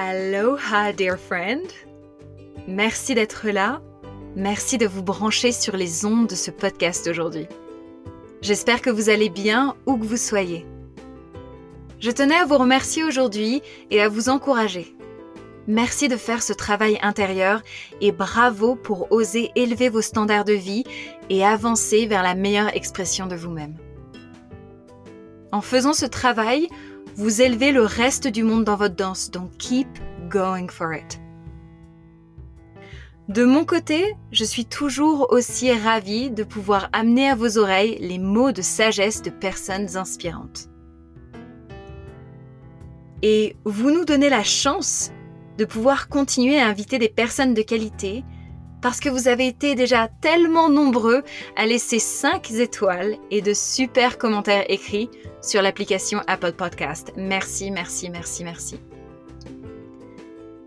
[0.00, 1.66] Aloha, dear friend.
[2.68, 3.82] Merci d'être là.
[4.36, 7.48] Merci de vous brancher sur les ondes de ce podcast aujourd'hui.
[8.40, 10.64] J'espère que vous allez bien où que vous soyez.
[11.98, 14.94] Je tenais à vous remercier aujourd'hui et à vous encourager.
[15.66, 17.62] Merci de faire ce travail intérieur
[18.00, 20.84] et bravo pour oser élever vos standards de vie
[21.28, 23.74] et avancer vers la meilleure expression de vous-même.
[25.50, 26.68] En faisant ce travail,
[27.18, 29.88] vous élevez le reste du monde dans votre danse, donc keep
[30.30, 31.20] going for it.
[33.28, 38.20] De mon côté, je suis toujours aussi ravie de pouvoir amener à vos oreilles les
[38.20, 40.68] mots de sagesse de personnes inspirantes.
[43.22, 45.10] Et vous nous donnez la chance
[45.58, 48.22] de pouvoir continuer à inviter des personnes de qualité
[48.80, 51.22] parce que vous avez été déjà tellement nombreux
[51.56, 55.10] à laisser 5 étoiles et de super commentaires écrits
[55.42, 57.12] sur l'application Apple Podcast.
[57.16, 58.80] Merci, merci, merci, merci.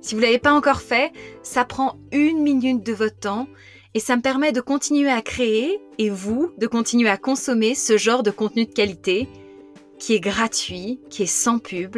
[0.01, 1.11] Si vous ne l'avez pas encore fait,
[1.43, 3.47] ça prend une minute de votre temps
[3.93, 7.97] et ça me permet de continuer à créer et vous de continuer à consommer ce
[7.97, 9.27] genre de contenu de qualité
[9.99, 11.97] qui est gratuit, qui est sans pub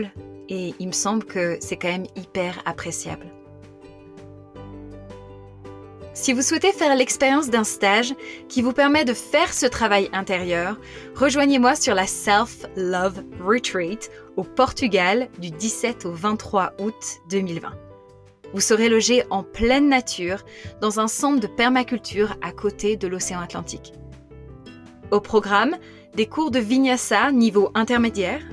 [0.50, 3.33] et il me semble que c'est quand même hyper appréciable.
[6.16, 8.14] Si vous souhaitez faire l'expérience d'un stage
[8.48, 10.80] qui vous permet de faire ce travail intérieur,
[11.16, 17.74] rejoignez-moi sur la Self Love Retreat au Portugal du 17 au 23 août 2020.
[18.54, 20.46] Vous serez logé en pleine nature
[20.82, 23.94] dans un centre de permaculture à côté de l'océan Atlantique.
[25.10, 25.78] Au programme,
[26.16, 28.44] des cours de vinyasa niveau intermédiaire,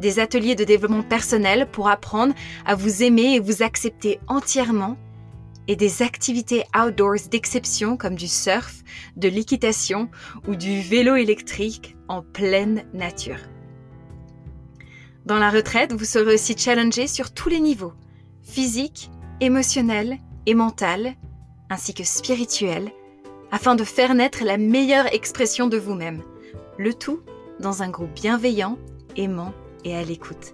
[0.00, 2.34] des ateliers de développement personnel pour apprendre
[2.66, 4.96] à vous aimer et vous accepter entièrement,
[5.70, 8.82] et des activités outdoors d'exception comme du surf,
[9.16, 10.10] de l'équitation
[10.48, 13.38] ou du vélo électrique en pleine nature.
[15.26, 17.92] Dans la retraite, vous serez aussi challengé sur tous les niveaux,
[18.42, 21.14] physique, émotionnel et mental,
[21.70, 22.90] ainsi que spirituel,
[23.52, 26.24] afin de faire naître la meilleure expression de vous-même,
[26.78, 27.20] le tout
[27.60, 28.76] dans un groupe bienveillant,
[29.14, 30.52] aimant et à l'écoute.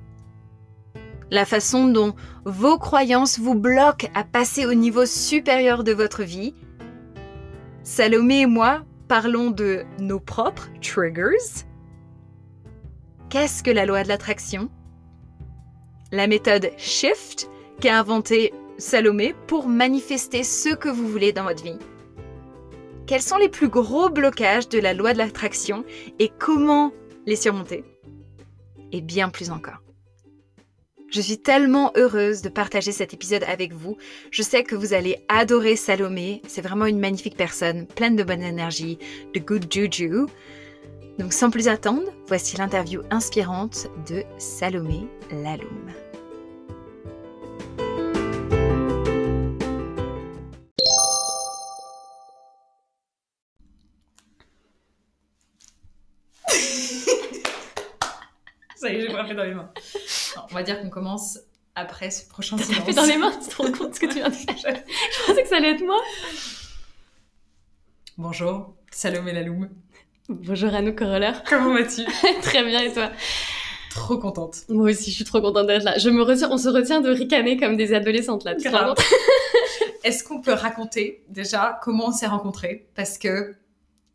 [1.31, 6.55] La façon dont vos croyances vous bloquent à passer au niveau supérieur de votre vie.
[7.85, 11.65] Salomé et moi parlons de nos propres triggers.
[13.29, 14.69] Qu'est-ce que la loi de l'attraction?
[16.13, 17.49] La méthode Shift
[17.81, 21.79] qu'a inventée Salomé pour manifester ce que vous voulez dans votre vie.
[23.07, 25.85] Quels sont les plus gros blocages de la loi de l'attraction
[26.19, 26.93] et comment
[27.27, 27.85] les surmonter?
[28.91, 29.85] Et bien plus encore.
[31.13, 33.97] Je suis tellement heureuse de partager cet épisode avec vous.
[34.33, 36.43] Je sais que vous allez adorer Salomé.
[36.49, 38.99] C'est vraiment une magnifique personne, pleine de bonne énergie,
[39.33, 40.27] de good juju.
[41.21, 45.93] Donc sans plus attendre, voici l'interview inspirante de Salomé Laloum.
[58.77, 59.71] Ça y est, j'ai frappé dans les mains.
[60.37, 61.39] Non, on va dire qu'on commence
[61.75, 62.79] après ce prochain silence.
[62.79, 65.27] tapé dans les mains, tu te rends compte ce que tu viens de faire Je
[65.27, 66.01] pensais que ça allait être moi.
[68.17, 69.69] Bonjour, Salomé Laloum.
[70.31, 71.33] Bonjour Anouk Coroller.
[71.49, 72.03] Comment vas-tu
[72.43, 73.11] Très bien et toi
[73.91, 74.59] Trop contente.
[74.69, 75.99] Moi aussi, je suis trop contente d'être là.
[75.99, 78.55] Je me retiens, on se retient de ricaner comme des adolescentes là.
[78.55, 78.95] Grave.
[80.05, 82.87] Est-ce qu'on peut raconter déjà comment on s'est rencontrés?
[82.95, 83.57] Parce que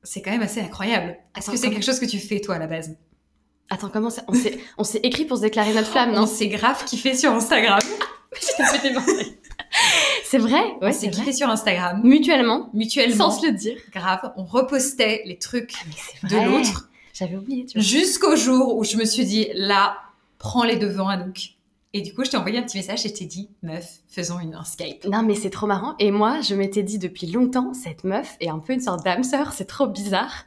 [0.03, 1.17] c'est quand même assez incroyable.
[1.37, 2.95] Est-ce que c'est comment- quelque chose que tu fais toi à la base?
[3.69, 6.85] Attends, comment ça On s'est, s'est écrit pour se déclarer notre flamme, Non, c'est grave
[6.85, 7.79] kiffé sur Instagram.
[10.23, 10.63] C'est vrai?
[10.81, 11.33] Ouais, c'est kiffé vrai.
[11.33, 12.01] sur Instagram.
[12.03, 13.29] Mutuellement, Mutuellement.
[13.29, 13.77] sans se le dire.
[13.93, 19.05] Grave, on repostait les trucs c'est de l'autre J'avais oublié, jusqu'au jour où je me
[19.05, 19.97] suis dit là,
[20.39, 21.51] prends les devants Anouk
[21.93, 24.55] Et du coup, je t'ai envoyé un petit message et t'ai dit, meuf, faisons une,
[24.55, 25.05] un Skype.
[25.05, 25.95] Non, mais c'est trop marrant.
[25.99, 29.23] Et moi, je m'étais dit depuis longtemps, cette meuf est un peu une sorte d'âme
[29.23, 30.45] sœur, c'est trop bizarre.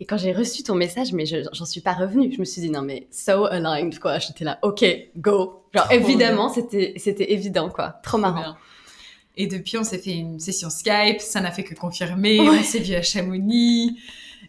[0.00, 2.30] Et quand j'ai reçu ton message, mais je- j'en suis pas revenue.
[2.32, 4.18] Je me suis dit, non, mais so aligned, quoi.
[4.18, 4.84] J'étais là, ok,
[5.16, 5.62] go.
[5.74, 7.96] Genre, Trop évidemment, c'était c'était évident, quoi.
[8.02, 8.40] Trop marrant.
[8.40, 8.56] Bien.
[9.38, 12.58] Et depuis, on s'est fait une session Skype, ça n'a fait que confirmer, Ouais.
[12.60, 13.98] on s'est vu à Chamonix.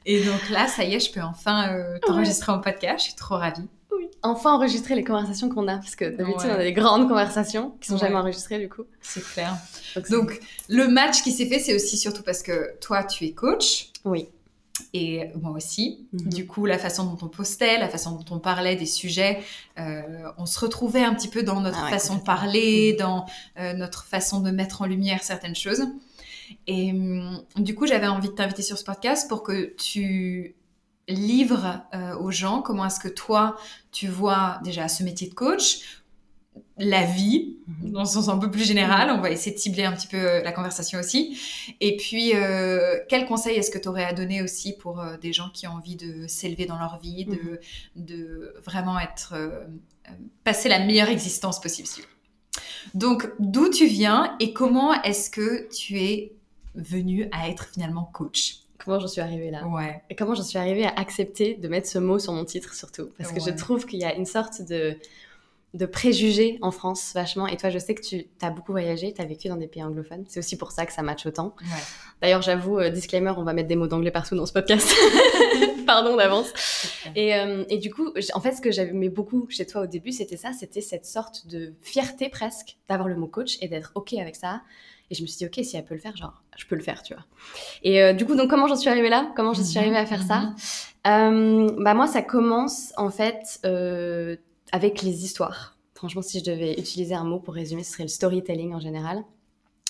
[0.06, 3.16] Et donc là, ça y est, je peux enfin euh, t'enregistrer en podcast, je suis
[3.16, 3.68] trop ravie.
[3.92, 4.08] Oui.
[4.24, 6.56] Enfin enregistrer les conversations qu'on a, parce que d'habitude, Ouais.
[6.56, 8.00] on a des grandes conversations qui sont Ouais.
[8.02, 8.84] jamais enregistrées, du coup.
[9.02, 9.56] C'est clair.
[10.10, 10.40] Donc,
[10.70, 13.88] le match qui s'est fait, c'est aussi surtout parce que toi, tu es coach.
[14.06, 14.28] oui.
[14.98, 16.08] Et moi aussi.
[16.14, 16.30] Mhm.
[16.30, 19.40] Du coup, la façon dont on postait, la façon dont on parlait des sujets,
[19.78, 20.02] euh,
[20.38, 23.26] on se retrouvait un petit peu dans notre Ah ouais, façon de parler, dans
[23.60, 25.84] euh, notre façon de mettre en lumière certaines choses.
[26.66, 30.56] Et hum, du coup, j'avais envie de t'inviter sur ce podcast pour que tu
[31.08, 33.58] livres euh, aux gens comment est-ce que toi,
[33.92, 36.02] tu vois déjà ce métier de coach,
[36.78, 37.92] la vie, Mhm.
[37.92, 39.10] dans un sens un peu plus général.
[39.12, 41.38] On va essayer de cibler un petit peu euh, la conversation aussi.
[41.82, 45.34] Et puis, euh, quel conseil est-ce que tu aurais à donner aussi pour euh, des
[45.34, 47.60] gens qui ont envie de s'élever dans leur vie, de,
[47.98, 49.66] de vraiment être, euh,
[50.46, 51.90] passer la meilleure existence possible
[52.94, 56.32] Donc, d'où tu viens et comment est-ce que tu es
[56.76, 58.60] venu à être finalement coach?
[58.78, 59.68] Comment j'en suis arrivée là?
[59.68, 60.02] Ouais.
[60.10, 63.10] Et comment j'en suis arrivée à accepter de mettre ce mot sur mon titre, surtout?
[63.18, 64.96] Parce que je trouve qu'il y a une sorte de,
[65.74, 67.46] de préjugés en France, vachement.
[67.48, 69.84] Et toi, je sais que tu as beaucoup voyagé, tu as vécu dans des pays
[69.84, 70.24] anglophones.
[70.28, 71.56] C'est aussi pour ça que ça match autant.
[71.62, 71.68] ouais.
[72.22, 74.92] D'ailleurs, j'avoue, euh, disclaimer, on va mettre des mots d'anglais partout dans ce podcast.
[75.86, 76.48] Pardon d'avance.
[77.16, 80.12] Et, euh, et du coup, en fait, ce que j'aimais beaucoup chez toi au début,
[80.12, 84.14] c'était ça, c'était cette sorte de fierté presque d'avoir le mot coach et d'être OK
[84.14, 84.62] avec ça.
[85.10, 86.82] Et je me suis dit, OK, si elle peut le faire, genre, je peux le
[86.82, 87.24] faire, tu vois.
[87.84, 89.32] Et euh, du coup, donc, comment j'en suis arrivée là?
[89.38, 90.54] Comment j'en suis arrivée à faire ça?
[91.08, 94.36] Euh, Bah, moi, ça commence, en fait, euh,
[94.72, 95.78] avec les histoires.
[95.96, 99.24] Franchement, si je devais utiliser un mot pour résumer, ce serait le storytelling en général.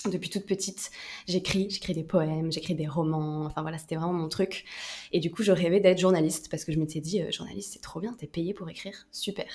[0.06, 0.90] Depuis toute petite,
[1.26, 4.64] j'écris, j'écris des poèmes, j'écris des romans, enfin voilà, c'était vraiment mon truc.
[5.12, 7.82] Et du coup, je rêvais d'être journaliste parce que je m'étais dit, euh, journaliste, c'est
[7.82, 9.46] trop bien, t'es payé pour écrire, super.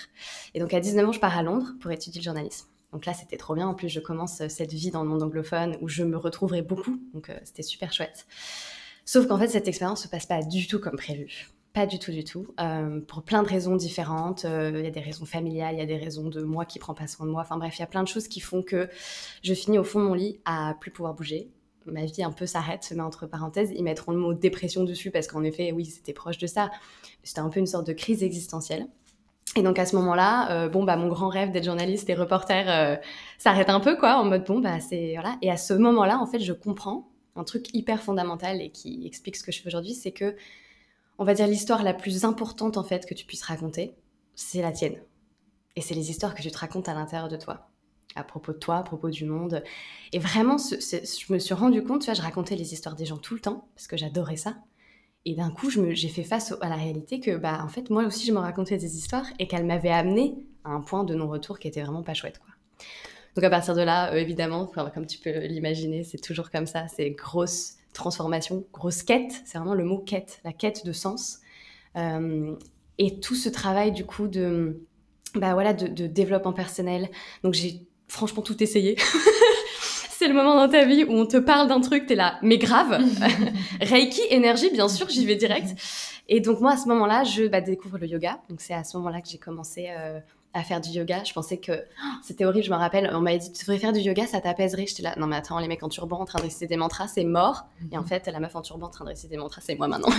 [0.53, 2.67] Et donc à 19 ans, je pars à Londres pour étudier le journalisme.
[2.91, 3.67] Donc là, c'était trop bien.
[3.67, 6.61] En plus, je commence euh, cette vie dans le monde anglophone où je me retrouverai
[6.61, 6.99] beaucoup.
[7.13, 8.27] Donc euh, c'était super chouette.
[9.05, 11.49] Sauf qu'en fait, cette expérience se passe pas du tout comme prévu.
[11.73, 12.45] Pas du tout, du tout.
[12.59, 14.45] Euh, pour plein de raisons différentes.
[14.45, 16.77] Euh, Il y a des raisons familiales, il y a des raisons de moi qui
[16.77, 17.41] prends pas soin de moi.
[17.41, 18.87] Enfin bref, il y a plein de choses qui font que
[19.41, 21.49] je finis au fond de mon lit à plus pouvoir bouger.
[21.87, 23.73] Ma vie un peu s'arrête, se met entre parenthèses.
[23.75, 26.69] Ils mettront le mot dépression dessus parce qu'en effet, oui, c'était proche de ça.
[27.23, 28.85] C'était un peu une sorte de crise existentielle.
[29.55, 32.99] Et donc à ce moment-là, euh, bon bah mon grand rêve d'être journaliste et reporter
[33.39, 35.37] s'arrête un peu quoi, en mode bon bah c'est voilà.
[35.41, 39.35] Et à ce moment-là, en fait, je comprends un truc hyper fondamental et qui explique
[39.35, 40.35] ce que je fais aujourd'hui, c'est que
[41.17, 43.95] on va dire l'histoire la plus importante en fait que tu puisses raconter,
[44.35, 44.97] c'est la tienne.
[45.75, 47.69] Et c'est les histoires que tu te racontes à l'intérieur de toi,
[48.15, 49.63] à propos de toi, à propos du monde.
[50.11, 53.05] Et vraiment, ce- je me suis rendu compte, tu vois, je racontais les histoires des
[53.05, 54.57] gens tout le temps parce que j'adorais ça.
[55.25, 58.27] Et d'un coup, j'ai fait face à la réalité que, bah, en fait, moi aussi,
[58.27, 60.35] je me racontais des histoires et qu'elles m'avaient amené
[60.65, 62.49] à un point de non-retour qui était vraiment pas chouette, quoi.
[63.35, 66.87] Donc à partir de là, euh, évidemment, comme tu peux l'imaginer, c'est toujours comme ça,
[66.87, 71.39] c'est grosse transformation, grosse quête, c'est vraiment le mot quête, la quête de sens.
[71.95, 72.55] Euh,
[72.97, 74.81] et tout ce travail du coup de,
[75.35, 77.09] bah voilà, de, de développement personnel.
[77.43, 78.97] Donc j'ai franchement tout essayé.
[80.09, 82.57] c'est le moment dans ta vie où on te parle d'un truc, t'es là, mais
[82.57, 83.03] grave.
[83.81, 85.77] Reiki, énergie, bien sûr, j'y vais direct.
[86.29, 88.39] Et donc moi à ce moment-là, je bah, découvre le yoga.
[88.49, 90.19] Donc c'est à ce moment-là que j'ai commencé euh,
[90.53, 91.23] à faire du yoga.
[91.23, 93.09] Je pensais que oh, c'était horrible, je me rappelle.
[93.13, 94.85] On m'avait dit tu devrais faire du yoga, ça t'apaiserait.
[94.87, 97.07] J'étais là, non mais attends, les mecs en turban en train de réciter des mantras,
[97.07, 97.65] c'est mort.
[97.91, 99.87] Et en fait, la meuf en turban en train de réciter des mantras, c'est moi
[99.87, 100.13] maintenant.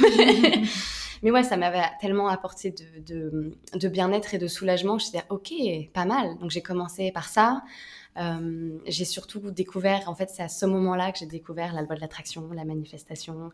[1.23, 4.99] mais ouais, ça m'avait tellement apporté de, de, de bien-être et de soulagement.
[4.99, 6.37] Je me suis dit, ok, pas mal.
[6.39, 7.63] Donc j'ai commencé par ça.
[8.17, 11.97] Euh, j'ai surtout découvert, en fait, c'est à ce moment-là que j'ai découvert la loi
[11.97, 13.51] de l'attraction, la manifestation.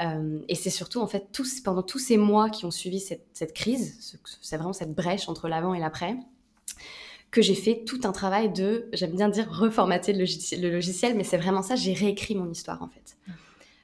[0.00, 1.26] Euh, et c'est surtout, en fait,
[1.64, 5.48] pendant tous ces mois qui ont suivi cette, crise, ce- c'est vraiment cette brèche entre
[5.48, 6.16] l'avant et l'après,
[7.30, 11.36] que j'ai fait tout un travail de, j'aime bien dire, reformater le logiciel, mais c'est
[11.36, 13.16] vraiment ça, j'ai réécrit mon histoire, en fait.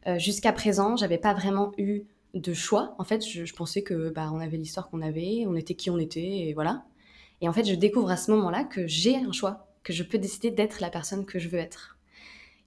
[0.06, 2.02] Euh, Jusqu'à présent, j'avais pas vraiment eu
[2.32, 2.94] de choix.
[2.98, 5.90] En fait, je, je pensais que bah, on avait l'histoire qu'on avait, on était qui
[5.90, 6.84] on était, et voilà.
[7.42, 10.18] Et en fait, je découvre à ce moment-là que j'ai un choix, que je peux
[10.18, 11.94] décider d'être la personne que je veux être.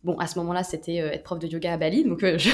[0.03, 2.49] Bon, à ce moment-là, c'était euh, être prof de yoga à Bali, donc euh, je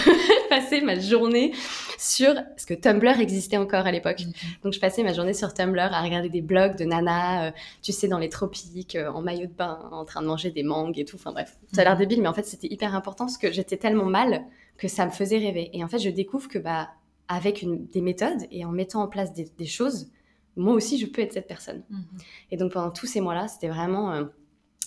[0.49, 1.53] passais ma journée
[1.99, 2.33] sur...
[2.33, 4.23] Parce que Tumblr existait encore à l'époque.
[4.63, 7.51] Donc je passais ma journée sur Tumblr à regarder des blogs de nanas, euh,
[7.81, 10.97] tu sais, dans les tropiques, en maillot de bain, en train de manger des mangues
[10.97, 11.17] et tout.
[11.17, 13.77] Enfin bref, ça a l'air débile, mais en fait, c'était hyper important parce que j'étais
[13.77, 14.45] tellement mal
[14.77, 15.69] que ça me faisait rêver.
[15.73, 16.91] Et en fait, je découvre que, bah,
[17.27, 20.09] avec une, des méthodes et en mettant en place des, des choses,
[20.55, 21.83] moi aussi, je peux être cette personne.
[21.89, 22.05] Mhm.
[22.51, 24.27] Et donc pendant tous ces mois-là, c'était vraiment,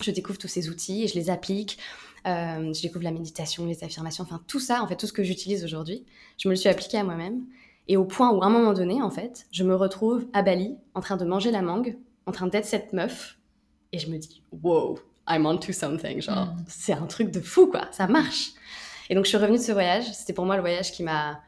[0.02, 1.78] je découvre tous ces outils et je les applique.
[2.26, 5.22] Euh, je découvre la méditation, les affirmations, enfin tout ça, en fait, tout ce que
[5.22, 6.04] j'utilise aujourd'hui,
[6.38, 7.44] je me le suis appliqué à moi-même.
[7.88, 10.76] Et au point où, à un moment donné, en fait, je me retrouve à Bali,
[10.94, 13.38] en train de manger la mangue, en train d'être cette meuf,
[13.92, 14.98] et je me dis, wow,
[15.28, 16.64] I'm on to something, genre, Mhm.
[16.66, 18.50] c'est un truc de fou, quoi, ça marche.
[19.08, 21.40] Et donc, je suis revenue de ce voyage, c'était pour moi le voyage qui m'a,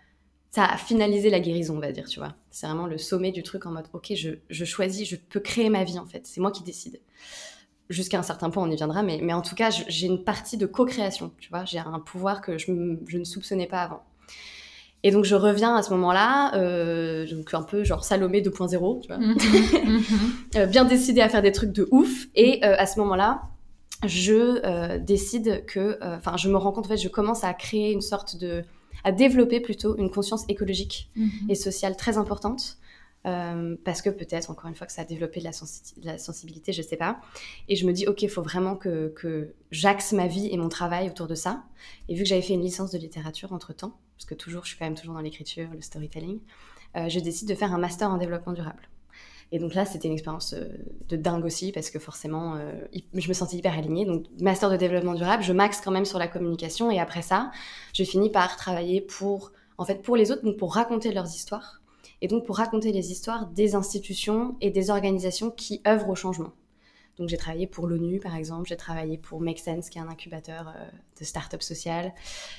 [0.53, 2.37] ça a finalisé la guérison, on va dire, tu vois.
[2.53, 5.71] C'est vraiment le sommet du truc en mode, ok, je, je choisis, je peux créer
[5.71, 7.01] ma vie, en fait, c'est moi qui décide.
[7.91, 10.59] Jusqu'à un certain point, on y viendra, mais, mais en tout cas, j'ai une partie
[10.59, 14.03] de co-création, tu vois, j'ai un pouvoir que je, ne soupçonnais pas avant.
[15.05, 19.09] Et donc, je reviens à ce moment-là, euh, donc un peu genre Salomé 2.0, tu
[19.09, 19.37] vois Mhm.
[19.85, 20.33] Mhm.
[20.57, 22.27] euh, bien décidé à faire des trucs de ouf.
[22.35, 23.43] Et euh, à ce moment-là,
[24.07, 27.93] je euh, décide que, enfin, je me rends compte, en fait, je commence à créer
[27.93, 28.65] une sorte de,
[29.05, 31.31] à développer plutôt une conscience écologique Mhm.
[31.49, 32.77] et sociale très importante.
[33.29, 35.45] Euh, parce que peut-être, encore une fois, que ça a développé de
[36.05, 37.21] la, sensibilité, je sais pas.
[37.69, 41.09] Et je me dis, ok, il faut vraiment que, j'axe ma vie et mon travail
[41.09, 41.63] autour de ça.
[42.09, 44.79] Et vu que j'avais fait une licence de littérature entre-temps, parce que toujours, je suis
[44.79, 46.41] quand même toujours dans l'écriture, le storytelling,
[46.97, 48.89] euh, je décide de faire un master en développement durable.
[49.53, 50.67] Et donc là, c'était une expérience euh,
[51.09, 52.59] de dingue aussi, parce que forcément,
[53.15, 54.07] je me sentais hyper alignée.
[54.07, 56.91] Donc, master de développement durable, je maxe quand même sur la communication.
[56.91, 57.51] Et après ça,
[57.93, 61.78] je finis par travailler pour, en fait, pour les autres, donc pour raconter leurs histoires.
[62.21, 66.53] Et donc pour raconter les histoires des institutions et des organisations qui œuvrent au changement.
[67.19, 68.69] Donc j'ai travaillé pour l'ONU, par exemple.
[68.69, 72.15] J'ai travaillé pour Make Sense, qui est un incubateur euh, de start-up social.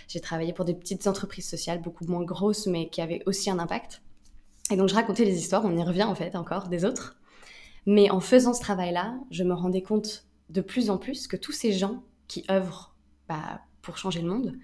[0.08, 3.60] J'ai travaillé pour des petites entreprises sociales, beaucoup moins grosses, mais qui avaient aussi un
[3.60, 4.02] impact.
[4.72, 7.18] Et donc je racontais les histoires, on y revient en fait encore, des autres.
[7.86, 11.54] Mais en faisant ce travail-là, je me rendais compte de plus en plus que tous
[11.54, 12.96] ces gens qui œuvrent
[13.28, 14.60] bah, pour changer le monde,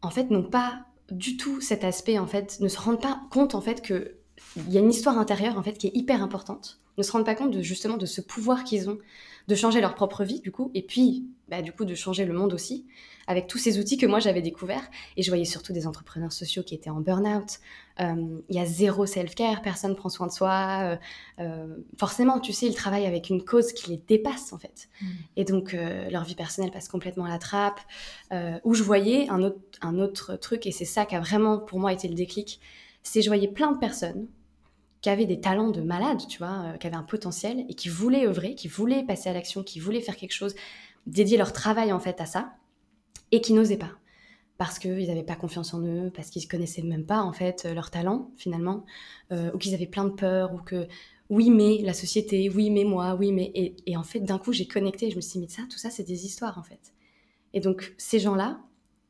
[0.00, 3.54] en fait, n'ont pas du tout cet aspect, en fait, ne se rendent pas compte,
[3.54, 4.16] en fait, que
[4.56, 6.80] il y a une histoire intérieure, en fait, qui est hyper importante.
[6.96, 8.98] Ne se rendent pas compte de, justement, de ce pouvoir qu'ils ont
[9.48, 12.34] de changer leur propre vie, du coup, et puis, bah, du coup, de changer le
[12.34, 12.86] monde aussi,
[13.28, 14.88] avec tous ces outils que moi, j'avais découverts.
[15.16, 17.58] Et je voyais surtout des entrepreneurs sociaux qui étaient en burn-out.
[18.00, 20.80] Euh, Il y a zéro self-care, personne prend soin de soi.
[20.82, 20.96] euh,
[21.40, 24.88] euh, forcément, tu sais, ils travaillent avec une cause qui les dépasse, en fait.
[25.00, 25.06] Mm.
[25.36, 27.80] Et donc, euh, leur vie personnelle passe complètement à la trappe.
[28.32, 31.58] Euh, où je voyais un autre, un autre truc, et c'est ça qui a vraiment,
[31.58, 32.60] pour moi, été le déclic,
[33.02, 34.26] c'est je voyais plein de personnes
[35.00, 37.88] qui avaient des talents de malades, tu vois, euh, qui avaient un potentiel et qui
[37.88, 40.54] voulaient œuvrer, qui voulaient passer à l'action, qui voulaient faire quelque chose,
[41.06, 42.54] dédier leur travail en fait à ça,
[43.32, 43.92] et qui n'osaient pas.
[44.56, 47.64] Parce qu'ils n'avaient pas confiance en eux, parce qu'ils ne connaissaient même pas en fait
[47.64, 48.84] euh, leur talent finalement,
[49.32, 50.88] euh, ou qu'ils avaient plein de peur, ou que
[51.30, 53.52] oui mais la société, oui mais moi, oui mais...
[53.54, 55.90] Et, en fait d'un coup j'ai connecté, je me suis dit mais ça, tout ça
[55.90, 56.92] c'est des histoires en fait.
[57.54, 58.60] Et donc ces gens-là,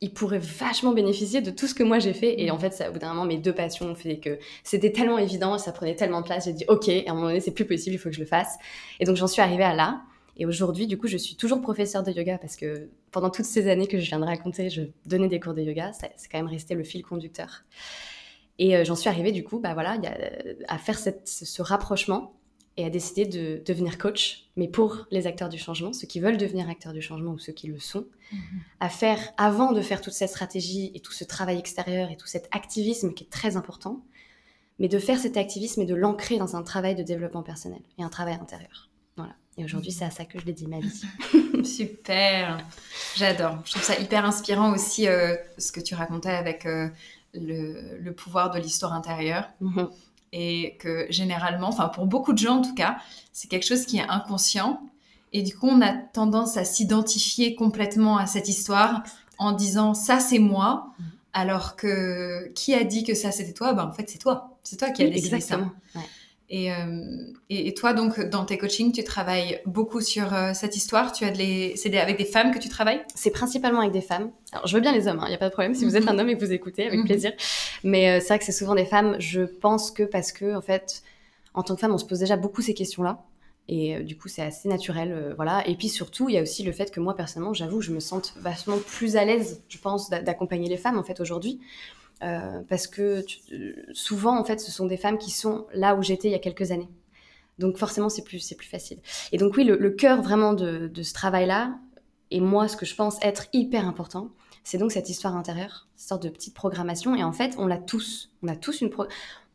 [0.00, 2.40] ils pourraient vachement bénéficier de tout ce que moi j'ai fait.
[2.40, 4.92] Et en fait, ça, au bout d'un moment, mes deux passions ont fait que c'était
[4.92, 6.44] tellement évident, ça prenait tellement de place.
[6.44, 8.26] J'ai dit, OK, à un moment donné, c'est plus possible, il faut que je le
[8.26, 8.56] fasse.
[9.00, 10.02] Et donc, j'en suis arrivée à là.
[10.38, 13.68] Et aujourd'hui, du coup, je suis toujours professeure de yoga parce que pendant toutes ces
[13.68, 15.92] années que je viens de raconter, je donnais des cours de yoga.
[15.92, 17.64] C'est quand même resté le fil conducteur.
[18.60, 20.16] Et euh, j'en suis arrivée, du coup, bah voilà, il y a,
[20.72, 22.34] à faire cette- ce, ce rapprochement
[22.76, 26.36] et à décider de devenir coach, mais pour les acteurs du changement, ceux qui veulent
[26.36, 28.38] devenir acteurs du changement ou ceux qui le sont Mhm.
[28.80, 32.26] à faire avant de faire toute cette stratégie et tout ce travail extérieur et tout
[32.28, 34.04] cet activisme qui est très important,
[34.78, 38.02] mais de faire cet activisme et de l'ancrer dans un travail de développement personnel et
[38.04, 38.88] un travail intérieur.
[39.58, 41.02] Et aujourd'hui, c'est à ça que je dédie ma vie.
[41.64, 42.58] Super,
[43.16, 43.58] j'adore.
[43.64, 46.88] Je trouve ça hyper inspirant aussi euh, ce que tu racontais avec euh,
[47.34, 49.88] le, le pouvoir de l'histoire intérieure Mhm.
[50.32, 52.98] et que généralement, enfin pour beaucoup de gens en tout cas,
[53.32, 54.80] c'est quelque chose qui est inconscient
[55.32, 59.02] et du coup on a tendance à s'identifier complètement à cette histoire
[59.38, 60.92] en disant ça c'est moi.
[60.98, 61.04] Mhm.
[61.34, 63.72] Alors que qui a dit que ça c'était toi?
[63.74, 65.72] Ben en fait c'est toi, c'est toi qui as décidé exactement.
[65.92, 65.98] ça.
[65.98, 66.04] Ouais.
[66.50, 67.04] Et, euh,
[67.50, 71.12] et, et toi, donc, dans tes coachings, tu travailles beaucoup sur euh, cette histoire.
[71.12, 71.76] Tu as de les...
[71.76, 73.02] C'est avec des femmes que tu travailles?
[73.14, 74.30] C'est principalement avec des femmes.
[74.52, 75.74] Alors, je veux bien les hommes, il n'y a pas de problème.
[75.74, 76.08] Si vous êtes Mhm.
[76.08, 77.04] un homme et que vous écoutez, avec Mhm.
[77.06, 77.32] plaisir.
[77.84, 79.16] Mais euh, c'est vrai que c'est souvent des femmes.
[79.18, 81.02] Je pense que parce que, en fait,
[81.52, 83.22] en tant que femme, on se pose déjà beaucoup ces questions-là.
[83.70, 85.62] Et euh, du coup, c'est assez naturel, euh, voilà.
[85.68, 88.00] Et puis surtout, il y a aussi le fait que moi, personnellement, j'avoue, je me
[88.00, 91.60] sente vachement plus à l'aise, je pense, d'a- d'accompagner les femmes, en fait, aujourd'hui.
[92.22, 96.02] Euh, parce que euh, souvent, en fait, ce sont des femmes qui sont là où
[96.02, 96.88] j'étais il y a quelques années.
[97.58, 98.98] Donc forcément, c'est plus, plus facile.
[99.32, 101.78] Et donc oui, le, cœur vraiment de, ce travail-là,
[102.30, 104.30] et moi, ce que je pense être hyper important,
[104.64, 107.14] c'est donc cette histoire intérieure, cette sorte de petite programmation.
[107.14, 108.30] Et en fait, on l'a tous.
[108.42, 108.90] On a tous une...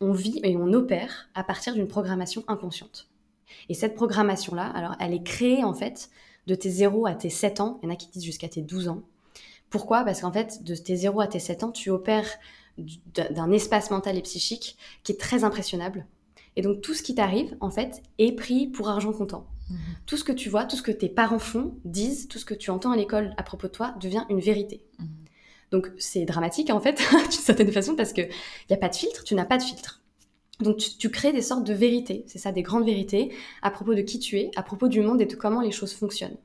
[0.01, 3.07] On vit et on opère à partir d'une programmation inconsciente.
[3.69, 6.09] Et cette programmation-là, alors, elle est créée, en fait,
[6.47, 7.79] de tes 0 à tes 7 ans.
[7.81, 9.03] Il y en a qui disent jusqu'à tes 12 ans.
[9.73, 10.03] Pourquoi?
[10.03, 12.29] Parce qu'en fait, de tes 0 à tes 7 ans, tu opères
[12.77, 16.05] du- d'un espace mental et psychique qui est très impressionnable
[16.55, 19.47] Et donc tout ce qui t'arrive, en fait, est pris pour argent comptant.
[19.71, 19.77] Mhm.
[20.05, 22.53] Tout ce que tu vois, tout ce que tes parents font, disent, tout ce que
[22.53, 24.83] tu entends à l'école à propos de toi devient une vérité.
[24.99, 25.07] Mhm.
[25.71, 26.99] Donc c'est dramatique en fait,
[27.31, 28.29] d'une certaine façon, parce qu'il
[28.69, 30.01] n'y a pas de filtre, tu n'as pas de filtre.
[30.59, 34.01] Donc tu, crées des sortes de vérités, c'est ça, des grandes vérités à propos de
[34.01, 36.37] qui tu es, à propos du monde et de comment les choses fonctionnent.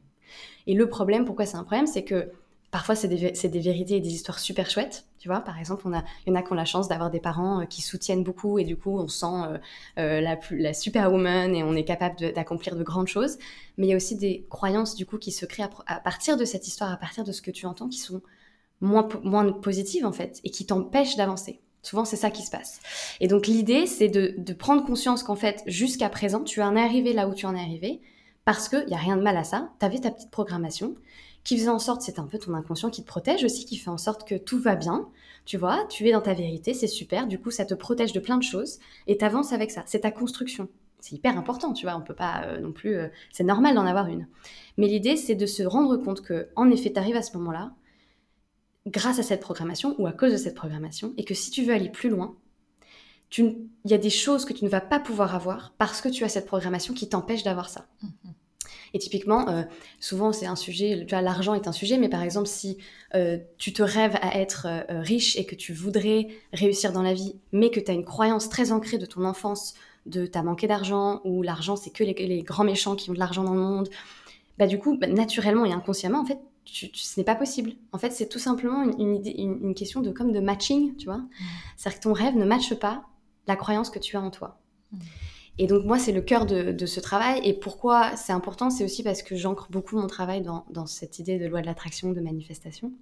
[0.67, 2.31] Et le problème, pourquoi c'est un problème, c'est que
[2.71, 5.07] parfois c'est des, vérités et des histoires super chouettes.
[5.19, 7.61] Tu vois, par exemple, il y en a qui ont la chance d'avoir des parents
[7.61, 9.59] euh, qui soutiennent beaucoup et du coup on sent euh,
[9.99, 13.39] euh, la, la superwoman et on est capable d'accomplir de, grandes choses.
[13.77, 16.45] Mais il y a aussi des croyances du coup qui se créent à, partir de
[16.45, 18.23] cette histoire, à partir de ce que tu entends, qui sont
[18.81, 21.61] moins, moins positives en fait et qui t'empêchent d'avancer.
[21.83, 22.81] Souvent, c'est ça qui se passe.
[23.21, 27.13] Et donc, l'idée, c'est de, prendre conscience qu'en fait, jusqu'à présent, tu en es arrivé
[27.13, 28.01] là où tu en es arrivé,
[28.49, 29.75] parce qu'il n'y a rien de mal à ça.
[29.79, 30.97] Tu avais ta petite programmation
[31.45, 33.91] qui faisait en sorte, c'est un peu ton inconscient qui te protège aussi, qui fait
[33.91, 35.07] en sorte que tout va bien.
[35.45, 37.27] Tu vois, tu es dans ta vérité, c'est super.
[37.27, 39.83] Du coup, ça te protège de plein de choses et tu avances avec ça.
[39.85, 40.71] C'est ta construction.
[40.99, 41.95] C'est hyper important, tu vois.
[41.95, 42.97] On peut pas euh, non plus.
[42.97, 44.27] Euh, c'est normal d'en avoir une.
[44.79, 47.73] Mais l'idée, c'est de se rendre compte que, en effet, tu arrives à ce moment-là
[48.87, 51.75] grâce à cette programmation ou à cause de cette programmation, et que si tu veux
[51.75, 52.35] aller plus loin,
[53.37, 56.25] il y a des choses que tu ne vas pas pouvoir avoir parce que tu
[56.25, 57.87] as cette programmation qui t'empêche d'avoir ça.
[58.03, 58.33] Mm-hmm.
[58.95, 59.63] Et typiquement, euh,
[60.01, 62.79] souvent c'est un sujet, tu vois, l'argent est un sujet, mais par exemple, si
[63.15, 67.15] euh, tu te rêves à être euh, riche et que tu voudrais réussir dans la
[67.15, 69.75] vie, mais que tu as une croyance très ancrée de ton enfance,
[70.07, 73.45] de t'as manqué d'argent, ou l'argent c'est que les, grands méchants qui ont de l'argent
[73.45, 73.89] dans le monde,
[74.59, 76.87] bah du coup, bah, naturellement et inconsciemment, en fait, ce
[77.19, 77.73] n'est pas possible.
[77.93, 81.19] En fait, c'est tout simplement une, une, question de comme de matching, tu vois.
[81.19, 81.29] Mm.
[81.77, 83.05] C'est-à-dire que ton rêve ne matche pas
[83.47, 84.59] la croyance que tu as en toi.
[84.93, 84.99] Mm.
[85.59, 87.41] Et donc moi, c'est le cœur de, ce travail.
[87.45, 91.39] Et pourquoi c'est important, c'est aussi parce que j'ancre beaucoup mon travail dans, cette idée
[91.39, 92.93] de loi de l'attraction, de manifestation.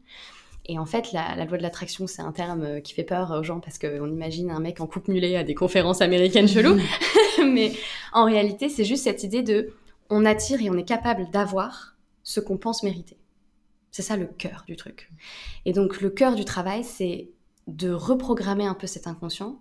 [0.68, 3.44] Et en fait, la, loi de l'attraction, c'est un terme euh, qui fait peur aux
[3.44, 6.80] gens parce qu'on imagine un mec en coupe mulet à des conférences américaines cheloues.
[7.38, 7.72] Mais
[8.12, 9.72] en réalité, c'est juste cette idée de
[10.10, 13.16] on attire et on est capable d'avoir ce qu'on pense mériter.
[13.92, 15.12] C'est ça le cœur du truc.
[15.66, 17.30] Et donc le cœur du travail, c'est
[17.68, 19.60] de reprogrammer un peu cet inconscient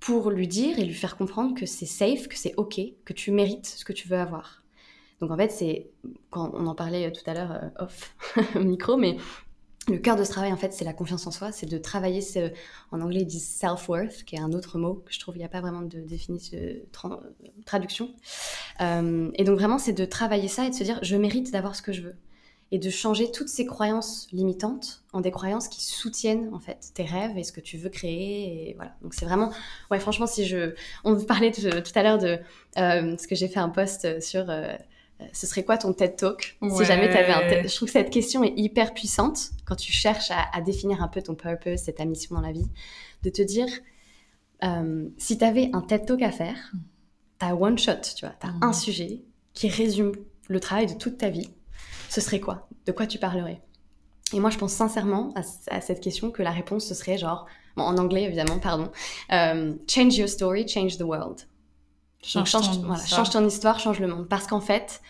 [0.00, 3.30] pour lui dire et lui faire comprendre que c'est safe, que c'est ok, que tu
[3.30, 4.62] mérites ce que tu veux avoir.
[5.20, 5.90] Donc en fait, c'est
[6.30, 8.16] quand on en parlait tout à l'heure euh, off
[8.54, 9.18] micro, mais
[9.88, 12.20] le cœur de ce travail, en fait, c'est la confiance en soi, c'est de travailler
[12.92, 15.44] en anglais ils disent self-worth, qui est un autre mot que je trouve il n'y
[15.44, 16.58] a pas vraiment de définition,
[17.66, 18.14] traduction.
[18.80, 21.74] Euh, et donc vraiment, c'est de travailler ça et de se dire, je mérite d'avoir
[21.74, 22.16] ce que je veux
[22.72, 27.02] et de changer toutes ces croyances limitantes en des croyances qui soutiennent en fait tes
[27.02, 28.94] rêves et ce que tu veux créer et voilà.
[29.02, 29.50] Donc c'est vraiment
[29.90, 31.62] ouais franchement si je on parlait tout
[31.94, 32.38] à l'heure de
[32.78, 34.76] euh, ce que j'ai fait un post sur euh,
[35.32, 36.56] ce serait quoi ton TED Talk?
[36.62, 37.68] Si jamais tu avais un TED...
[37.68, 41.20] Je trouve que cette question est hyper puissante quand tu cherches à, définir un peu
[41.20, 42.66] ton purpose, c'est ta mission dans la vie,
[43.22, 43.68] de te dire
[44.64, 46.72] euh, si tu avais un TED Talk à faire,
[47.38, 48.72] tu as one shot, tu vois, tu as un mhm.
[48.72, 50.12] sujet qui résume
[50.48, 51.50] le travail de toute ta vie
[52.10, 52.68] ce serait quoi?
[52.86, 53.62] De quoi tu parlerais?
[54.32, 57.46] Et moi, je pense sincèrement à, cette question que la réponse, ce serait genre,
[57.76, 58.90] en anglais évidemment, pardon,
[59.32, 61.46] euh, change your story, change the world.
[62.22, 64.28] Change, ton, histoire, change le monde.
[64.28, 65.00] Parce qu'en fait,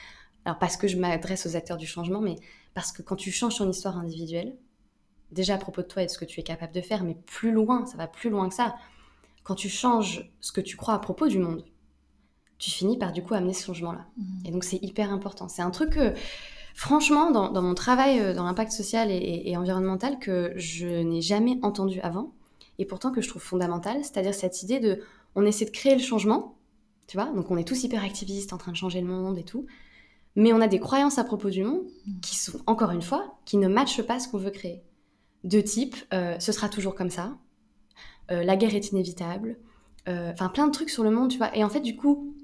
[0.45, 2.37] alors parce que je m'adresse aux acteurs du changement, mais
[2.75, 4.55] parce que quand tu changes ton histoire individuelle,
[5.33, 7.15] déjà à propos de toi et de ce que tu es capable de faire, mais
[7.27, 8.77] plus loin, ça va plus loin que ça.
[9.43, 11.65] Quand tu changes ce que tu crois à propos du monde,
[12.59, 14.07] tu finis par du coup amener ce changement-là.
[14.17, 14.23] Mmh.
[14.47, 15.49] Et donc c'est hyper important.
[15.49, 16.15] C'est un truc que
[16.75, 22.01] franchement, dans, mon travail euh, dans l'impact social et, environnemental que je n'ai jamais entendu
[22.01, 22.33] avant,
[22.79, 25.03] et pourtant que je trouve fondamental, c'est-à-dire cette idée de,
[25.35, 26.57] on essaie de créer le changement,
[27.07, 29.45] tu vois, donc on est tous hyper activistes en train de changer le monde et
[29.45, 29.67] tout,
[30.37, 31.83] mais on a des croyances à propos du monde
[32.23, 34.83] qui sont, encore une fois, qui ne matchent pas ce qu'on veut créer.
[35.45, 37.37] De type, euh, ce sera toujours comme ça,
[38.31, 39.59] euh, la guerre est inévitable,
[40.07, 42.35] enfin plein de trucs sur le monde, tu vois, et en fait, du coup,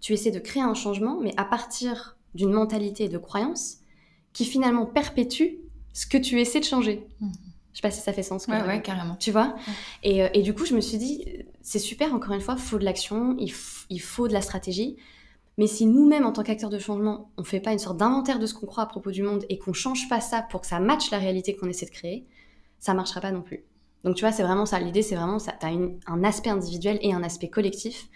[0.00, 3.78] tu essaies de créer un changement, mais à partir d'une mentalité et de croyance
[4.32, 5.56] qui finalement perpétue
[5.92, 7.06] ce que tu essaies de changer.
[7.20, 7.32] Je mmh.
[7.72, 8.46] Je sais pas si ça fait sens.
[8.46, 9.16] Ouais, ouais, carrément.
[9.16, 9.56] Tu vois?
[10.04, 11.24] Et, euh, et, du coup, je me suis dit,
[11.60, 13.52] c'est super, encore une fois, il faut de l'action, il,
[13.90, 14.96] il, faut de la stratégie.
[15.58, 18.46] Mais si nous-mêmes, en tant qu'acteurs de changement, on fait pas une sorte d'inventaire de
[18.46, 20.78] ce qu'on croit à propos du monde et qu'on change pas ça pour que ça
[20.78, 22.24] matche la réalité qu'on essaie de créer,
[22.78, 23.64] ça marchera pas non plus.
[24.04, 24.78] Donc tu vois, c'est vraiment ça.
[24.78, 25.52] L'idée, c'est vraiment ça.
[25.58, 25.70] Tu as
[26.06, 28.08] un aspect individuel et un aspect collectif.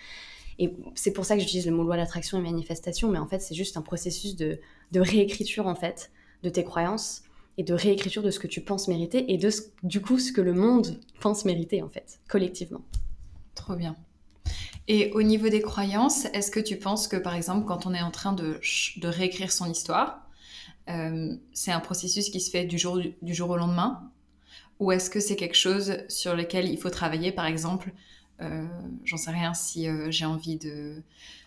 [0.59, 3.41] Et c'est pour ça que j'utilise le mot loi d'attraction et manifestation, mais en fait,
[3.41, 4.59] c'est juste un processus de,
[4.95, 6.11] réécriture, en fait,
[6.43, 7.23] de tes croyances
[7.57, 9.51] et de réécriture de ce que tu penses mériter et de
[9.83, 12.83] du coup ce que le monde pense mériter, en fait, collectivement.
[13.55, 13.97] Trop bien.
[14.89, 18.01] Et au niveau des croyances, est-ce que tu penses que, par exemple, quand on est
[18.01, 18.59] en train de,
[19.05, 20.27] réécrire son histoire,
[20.89, 24.11] euh, c'est un processus qui se fait du jour, du jour au lendemain?
[24.81, 27.93] Ou est-ce que c'est quelque chose sur lequel il faut travailler, par exemple,
[29.05, 31.03] j'en sais rien si j'ai envie de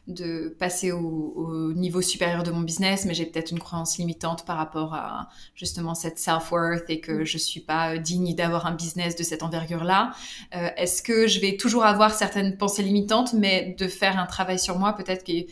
[0.07, 4.57] de passer au, niveau supérieur de mon business, mais j'ai peut-être une croyance limitante par
[4.57, 9.23] rapport à justement cette self-worth et que je suis pas digne d'avoir un business de
[9.23, 10.11] cette envergure-là.
[10.55, 14.59] Euh, est-ce que je vais toujours avoir certaines pensées limitantes, mais de faire un travail
[14.59, 15.45] sur moi, peut-être que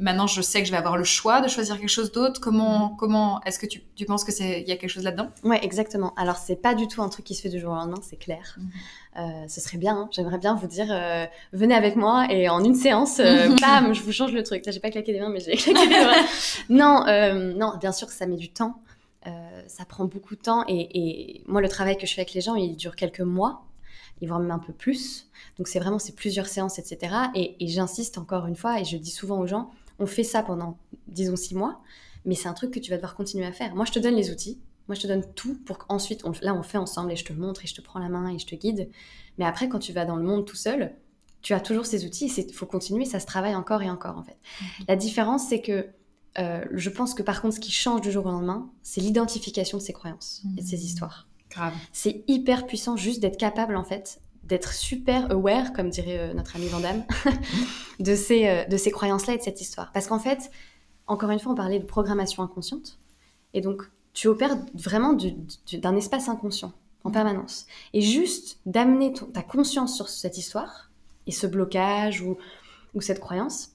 [0.00, 2.40] Maintenant, je sais que je vais avoir le choix de choisir quelque chose d'autre.
[2.40, 2.96] Comment, mm.
[2.96, 5.28] comment est-ce que tu, tu penses que c'est il y a quelque chose là-dedans?
[5.44, 6.14] Ouais, exactement.
[6.16, 8.16] Alors, c'est pas du tout un truc qui se fait du jour au lendemain, c'est
[8.16, 8.56] clair.
[8.56, 8.68] Mm.
[9.18, 9.96] Euh, ce serait bien.
[9.96, 10.08] Hein.
[10.10, 14.00] J'aimerais bien vous dire, euh, venez avec moi et en une séance, euh, bam, je
[14.02, 14.64] vous change le truc.
[14.64, 16.24] Là, j'ai pas claqué des mains, mais j'ai claqué des mains.
[16.70, 17.04] non,
[17.58, 18.80] non, bien sûr que ça met du temps.
[19.66, 22.40] ça prend beaucoup de temps et, et moi, le travail que je fais avec les
[22.40, 23.66] gens, il dure quelques mois
[24.22, 25.28] et voire même un peu plus.
[25.58, 27.14] Donc c'est vraiment c'est plusieurs séances, etc.
[27.34, 30.42] Et, et j'insiste encore une fois et je dis souvent aux gens, on fait ça
[30.42, 31.80] pendant, disons, six mois,
[32.24, 33.74] mais c'est un truc que tu vas devoir continuer à faire.
[33.74, 34.58] Moi, je te donne les outils,
[34.88, 37.32] moi, je te donne tout pour qu'ensuite, on, là, on fait ensemble et je te
[37.32, 38.90] montre et je te prends la main et je te guide.
[39.38, 40.96] Mais après, quand tu vas dans le monde tout seul,
[41.42, 44.18] tu as toujours ces outils et il faut continuer, ça se travaille encore et encore,
[44.18, 44.36] en fait.
[44.60, 44.84] Mhm.
[44.88, 45.86] La différence, c'est que
[46.38, 49.78] euh, je pense que par contre, ce qui change du jour au lendemain, c'est l'identification
[49.78, 50.82] de ces croyances et de ces mhm.
[50.82, 51.28] histoires.
[51.50, 51.74] Grave.
[51.92, 56.56] C'est hyper puissant juste d'être capable, en fait, d'être super aware, comme dirait euh, notre
[56.56, 57.04] ami Vandame,
[58.00, 59.92] de ces, euh, de ces croyances-là et de cette histoire.
[59.92, 60.50] Parce qu'en fait,
[61.06, 62.98] encore une fois, on parlait de programmation inconsciente.
[63.54, 63.82] Et donc,
[64.12, 66.72] tu opères vraiment d'un espace inconscient
[67.04, 67.66] en permanence.
[67.94, 70.90] Et juste d'amener ta conscience sur cette histoire
[71.26, 72.36] et ce blocage ou,
[72.94, 73.70] ou cette croyance,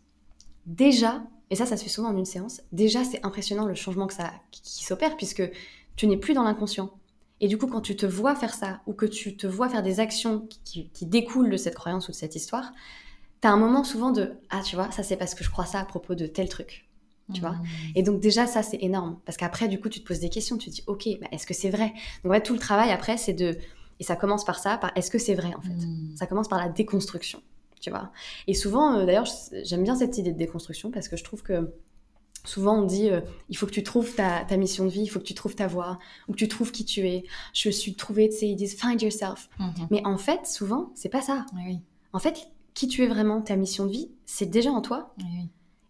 [0.65, 4.07] déjà, et ça, ça se fait souvent en une séance, déjà, c'est impressionnant le changement
[4.07, 5.49] que ça, qui s'opère puisque
[5.95, 6.91] tu n'es plus dans l'inconscient.
[7.41, 9.83] Et du coup, quand tu te vois faire ça, ou que tu te vois faire
[9.83, 12.71] des actions qui, découlent de cette croyance ou de cette histoire,
[13.41, 15.65] tu as un moment souvent de Ah, tu vois, ça c'est parce que je crois
[15.65, 16.87] ça à propos de tel truc.
[17.33, 17.65] Tu vois mmh.
[17.95, 19.19] Et donc, déjà, ça c'est énorme.
[19.25, 20.57] Parce qu'après, du coup, tu te poses des questions.
[20.57, 21.91] Tu te dis Ok, bah, est-ce que c'est vrai?
[22.23, 23.57] Donc, ouais, tout le travail après, c'est de.
[23.99, 25.69] Et ça commence par ça, par est-ce que c'est vrai en fait?
[25.69, 26.17] Mmh.
[26.17, 27.41] Ça commence par la déconstruction.
[27.81, 28.11] Tu vois
[28.47, 29.27] Et souvent, euh, d'ailleurs,
[29.63, 31.71] j'aime bien cette idée de déconstruction parce que je trouve que
[32.45, 35.19] Souvent, on dit euh, il faut que tu trouves ta, mission de vie, il faut
[35.19, 37.25] que tu trouves ta voie, ou que tu trouves qui tu es.
[37.53, 39.49] Je suis trouvée, tu sais, ils disent find yourself.
[39.59, 39.87] Mhm.
[39.91, 41.45] Mais en fait, souvent, c'est pas ça.
[42.13, 45.13] En fait, qui tu es vraiment, ta mission de vie, c'est déjà en toi.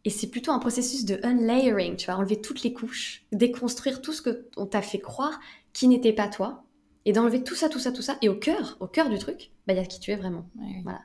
[0.05, 4.13] Et c'est plutôt un processus de unlayering, tu vas enlever toutes les couches, déconstruire tout
[4.13, 5.39] ce qu'on t'a fait croire
[5.73, 6.64] qui n'était pas toi,
[7.05, 8.17] et d'enlever tout ça, tout ça, tout ça.
[8.21, 10.49] Et au cœur, au cœur du truc, bah, il y a qui tu es vraiment.
[10.83, 11.01] Voilà.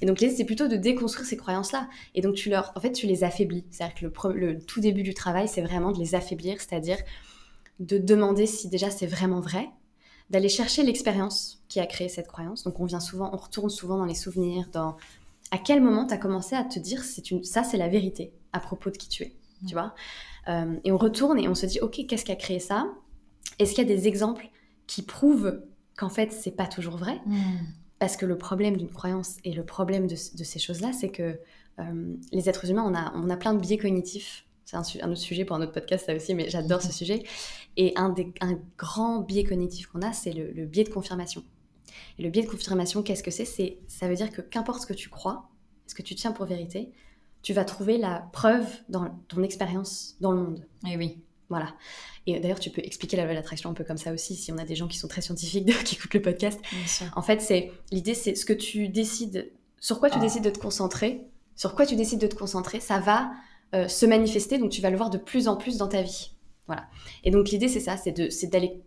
[0.00, 1.88] Et donc l'idée, c'est plutôt de déconstruire ces croyances-là.
[2.14, 3.64] Et donc tu leur, en fait, tu les affaiblis.
[3.70, 6.98] C'est-à-dire que le, tout début du travail, c'est vraiment de les affaiblir, c'est-à-dire
[7.80, 9.68] de demander si déjà c'est vraiment vrai,
[10.30, 12.64] d'aller chercher l'expérience qui a créé cette croyance.
[12.64, 14.96] Donc on vient souvent, on retourne souvent dans les souvenirs, dans
[15.50, 18.32] à quel moment tu as commencé à te dire c'est une, ça c'est la vérité
[18.52, 19.32] à propos de qui tu es,
[19.66, 19.94] tu vois?
[20.48, 22.86] Euh, et on retourne et on se dit ok qu'est-ce qui a créé ça?
[23.58, 24.48] Est-ce qu'il y a des exemples
[24.88, 25.62] qui prouvent
[25.96, 27.58] qu'en fait c'est pas toujours vrai hmm.
[27.98, 31.40] Parce que le problème d'une croyance et le problème de, ces choses-là, c'est que
[31.80, 34.44] euh, les êtres humains, on a, on a plein de biais cognitifs.
[34.64, 37.24] C'est un, autre sujet pour un autre podcast, ça aussi, mais j'adore ce sujet.
[37.76, 41.42] Et un, des, un grand biais cognitif qu'on a, c'est le, biais de confirmation.
[42.18, 43.44] Et le biais de confirmation, qu'est-ce que c'est?
[43.44, 45.48] C'est Ça veut dire que qu'importe ce que tu crois,
[45.86, 46.92] ce que tu tiens pour vérité,
[47.42, 50.66] tu vas trouver la preuve dans ton expérience dans le monde.
[50.86, 51.20] Et eh oui.
[51.48, 51.74] Voilà.
[52.26, 54.58] Et d'ailleurs, tu peux expliquer la loi d'attraction un peu comme ça aussi, si on
[54.58, 56.60] a des gens qui sont très scientifiques qui écoutent le podcast.
[57.16, 60.58] En fait, c'est l'idée, c'est ce que tu décides, sur quoi tu décides de te
[60.58, 61.22] concentrer,
[61.56, 63.30] sur quoi tu décides de te concentrer, ça va
[63.74, 66.32] euh, se manifester, donc tu vas le voir de plus en plus dans ta vie.
[66.66, 66.86] Voilà.
[67.24, 68.82] Et donc l'idée, c'est ça, c'est d'aller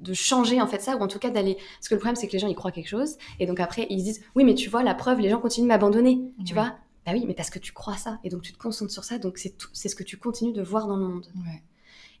[0.00, 2.26] de changer en fait ça ou en tout cas d'aller parce que le problème c'est
[2.26, 4.68] que les gens ils croient quelque chose et donc après ils disent oui mais tu
[4.68, 6.74] vois la preuve les gens continuent de m'abandonner tu vois
[7.06, 9.18] bah oui mais parce que tu crois ça et donc tu te concentres sur ça
[9.18, 11.62] donc c'est c'est ce que tu continues de voir dans le monde ouais.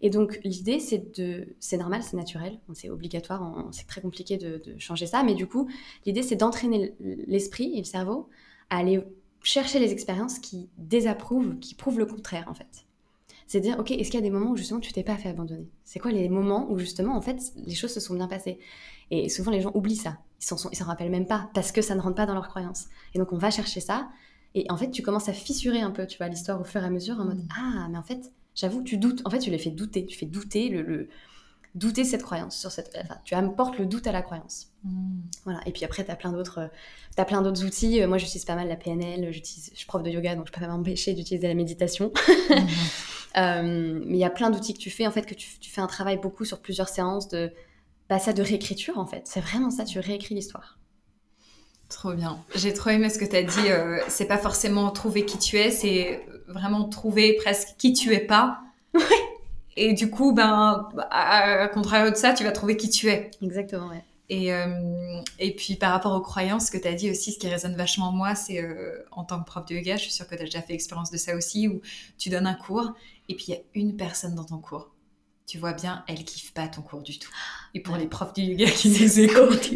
[0.04, 4.60] Et donc l'idée, c'est de, c'est normal, c'est naturel, c'est obligatoire, c'est très compliqué de,
[4.76, 5.66] changer ça, mais du coup,
[6.04, 8.28] l'idée, c'est d'entraîner l'esprit et le cerveau
[8.68, 9.02] à aller
[9.42, 12.84] chercher les expériences qui désapprouvent, qui prouvent le contraire, en fait.
[13.46, 15.30] C'est dire, ok, est-ce qu'il y a des moments où justement tu t'es pas fait
[15.30, 15.70] abandonner?
[15.84, 18.58] C'est quoi les moments où justement, en fait, les choses se sont bien passées?
[19.10, 20.18] Et souvent, les gens oublient ça.
[20.38, 22.48] Ils s'en, ils s'en rappellent même pas parce que ça ne rentre pas dans leur
[22.48, 22.88] croyance.
[23.14, 24.10] Et donc, on va chercher ça.
[24.54, 26.84] Et en fait, tu commences à fissurer un peu, tu vois, l'histoire au fur et
[26.84, 27.48] à mesure en mode, mmh.
[27.56, 29.22] ah, mais en fait, J'avoue, tu doutes.
[29.24, 30.06] En fait, tu les fais douter.
[30.06, 31.08] Tu fais douter le,
[31.74, 32.96] douter cette croyance sur cette.
[33.02, 34.72] Enfin, tu apportes le doute à la croyance.
[34.84, 35.20] Hmm.
[35.44, 35.60] Voilà.
[35.66, 36.70] Et puis après, tu as plein d'autres.
[37.16, 38.00] As plein d'autres outils.
[38.00, 39.32] Euh, moi, j'utilise pas mal la PNL.
[39.32, 39.70] J'utilise.
[39.72, 42.12] Je suis prof de yoga, donc je peux pas m'empêcher d'utiliser la méditation.
[43.36, 45.08] Euh, mais il y a plein d'outils que tu fais.
[45.08, 47.52] En fait, que tu, fais un travail beaucoup sur plusieurs séances de.
[48.08, 49.22] Bah, ça de réécriture en fait.
[49.24, 49.84] C'est vraiment ça.
[49.84, 50.78] Tu réécris l'histoire.
[51.94, 52.40] Trop bien.
[52.56, 53.70] J'ai trop aimé ce que tu as dit.
[53.70, 58.18] Euh, c'est pas forcément trouver qui tu es, c'est vraiment trouver presque qui tu es
[58.18, 58.58] pas.
[59.76, 63.30] Et du coup, ben, à, contrario de ça, tu vas trouver qui tu es.
[63.40, 64.02] Exactement, ouais.
[64.28, 67.48] Et, euh, et puis par rapport aux croyances que tu as dit aussi, ce qui
[67.48, 70.26] résonne vachement en moi, c'est euh, en tant que prof de yoga, je suis sûre
[70.26, 71.80] que tu as déjà fait expérience de ça aussi, où
[72.18, 72.92] tu donnes un cours
[73.28, 74.90] et puis il y a une personne dans ton cours.
[75.46, 77.30] Tu vois bien, elle kiffe pas ton cours du tout.
[77.74, 79.70] Et pour les profs du yoga qui nous écoutent.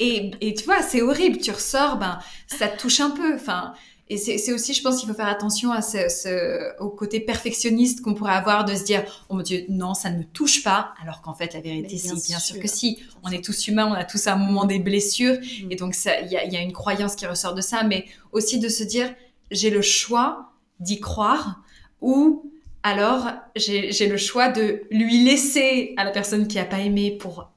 [0.00, 1.38] Et, et tu vois, c'est horrible.
[1.38, 3.34] Tu ressors, ben, ça te touche un peu.
[3.34, 3.74] Enfin,
[4.10, 8.14] et c'est aussi, je pense qu'il faut faire attention à ce, au côté perfectionniste qu'on
[8.14, 11.20] pourrait avoir de se dire, oh mon Dieu, non, ça ne me touche pas, alors
[11.20, 13.00] qu'en fait, la vérité, c'est bien, sûr, que si.
[13.22, 15.70] On est tous humains, on a tous à un moment des blessures, mm.
[15.70, 18.58] et donc il y a, y a une croyance qui ressort de ça, mais aussi
[18.58, 19.14] de se dire,
[19.50, 21.60] j'ai le choix d'y croire,
[22.00, 22.50] ou
[22.82, 27.50] alors j'ai le choix de lui laisser à la personne qui n'a pas aimé pour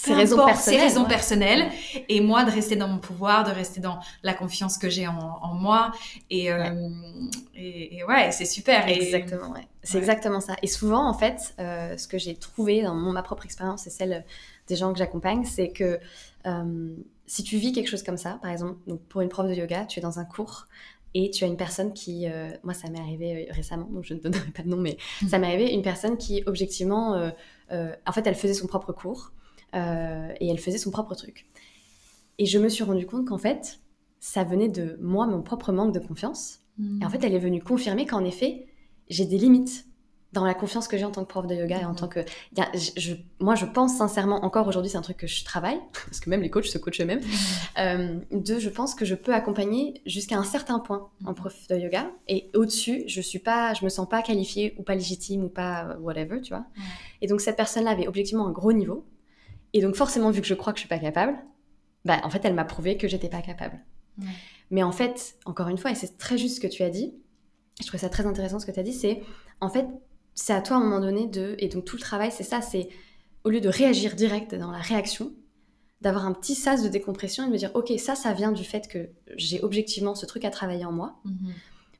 [0.00, 0.80] ses raisons personnelles.
[0.80, 1.68] raisons personnelles.
[2.08, 5.54] Et moi, de rester dans mon pouvoir, de rester dans la confiance que j'ai en,
[5.54, 5.92] moi.
[6.30, 6.88] Et, euh,
[7.54, 8.88] et, ouais, c'est super.
[8.88, 9.66] Exactement, ouais.
[9.82, 10.56] C'est exactement ça.
[10.62, 14.24] Et souvent, en fait, euh, ce que j'ai trouvé dans ma propre expérience et celle
[14.68, 15.98] des gens que j'accompagne, c'est que
[16.46, 16.94] euh,
[17.26, 19.84] si tu vis quelque chose comme ça, par exemple, donc pour une prof de yoga,
[19.84, 20.66] tu es dans un cours
[21.14, 22.26] et tu as une personne qui,
[22.62, 25.28] moi ça m'est arrivé récemment, donc je ne donnerai pas de nom, mais mmh.
[25.28, 27.30] ça m'est arrivé, une personne qui objectivement,
[27.70, 29.32] en fait elle faisait son propre cours,
[29.74, 31.46] euh, et elle faisait son propre truc.
[32.38, 33.80] Et je me suis rendu compte qu'en fait,
[34.18, 36.60] ça venait de moi, mon propre manque de confiance.
[36.78, 37.10] Et en hmm.
[37.10, 38.66] fait, elle est venue confirmer qu'en effet,
[39.08, 39.86] j'ai des limites
[40.32, 41.96] dans la confiance que j'ai en tant que prof de yoga et en hmm.
[41.96, 42.20] tant que.
[42.96, 46.30] je, moi, je pense sincèrement, encore aujourd'hui, c'est un truc que je travaille, parce que
[46.30, 47.20] même les coachs se coachent eux-mêmes.
[47.20, 47.78] Hmm.
[47.78, 51.76] Euh, de, je pense que je peux accompagner jusqu'à un certain point en prof de
[51.76, 52.10] yoga.
[52.28, 55.96] Et au-dessus, je suis pas, je me sens pas qualifiée ou pas légitime ou pas
[56.00, 56.66] whatever, tu vois.
[57.20, 59.06] Et donc, cette personne-là avait objectivement un gros niveau.
[59.72, 61.38] Et donc forcément, vu que je crois que je suis pas capable,
[62.04, 63.78] bah en fait, elle m'a prouvé que j'étais pas capable.
[64.70, 67.14] Mais en fait, encore une fois, et c'est très juste ce que tu as dit,
[67.80, 69.22] je trouvais ça très intéressant ce que tu as dit, c'est
[69.60, 69.86] en fait,
[70.34, 71.54] c'est à toi à un moment donné de...
[71.58, 72.88] Et donc tout le travail, c'est ça, c'est
[73.44, 75.32] au lieu de réagir direct dans la réaction,
[76.00, 78.64] d'avoir un petit sas de décompression et de me dire, ok, ça, ça vient du
[78.64, 81.20] fait que j'ai objectivement ce truc à travailler en moi.
[81.24, 81.52] Mhm.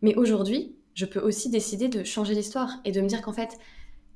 [0.03, 3.59] Mais aujourd'hui, je peux aussi décider de changer l'histoire et de me dire qu'en fait,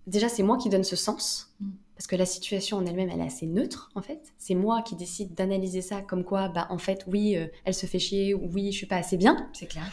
[0.07, 1.55] déjà, c'est moi qui donne ce sens.
[1.61, 4.33] Mm parce que la situation en elle-même, elle est assez neutre, en fait.
[4.37, 7.87] C'est moi qui décide d'analyser ça comme quoi, bah, en fait, oui, euh, elle se
[7.87, 9.49] fait chier, ou oui, je suis pas assez bien.
[9.53, 9.91] C'est clair.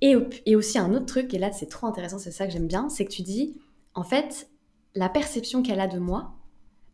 [0.00, 2.66] Et, et, aussi un autre truc, et là, c'est trop intéressant, c'est ça que j'aime
[2.66, 3.56] bien, c'est que tu dis,
[3.94, 4.48] en fait,
[4.94, 6.34] la perception qu'elle a de moi,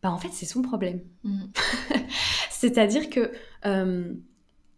[0.03, 1.01] bah, en fait, c'est son problème.
[1.23, 1.45] Mm.
[2.49, 3.31] C'est-à-dire que
[3.65, 4.13] euh,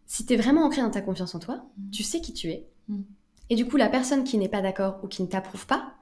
[0.05, 1.89] si tu es vraiment ancré dans ta confiance en toi, mm.
[1.91, 2.67] tu sais qui tu es.
[2.88, 3.01] Mm.
[3.49, 5.93] Et du coup, la personne qui n'est pas d'accord ou qui ne t'approuve pas,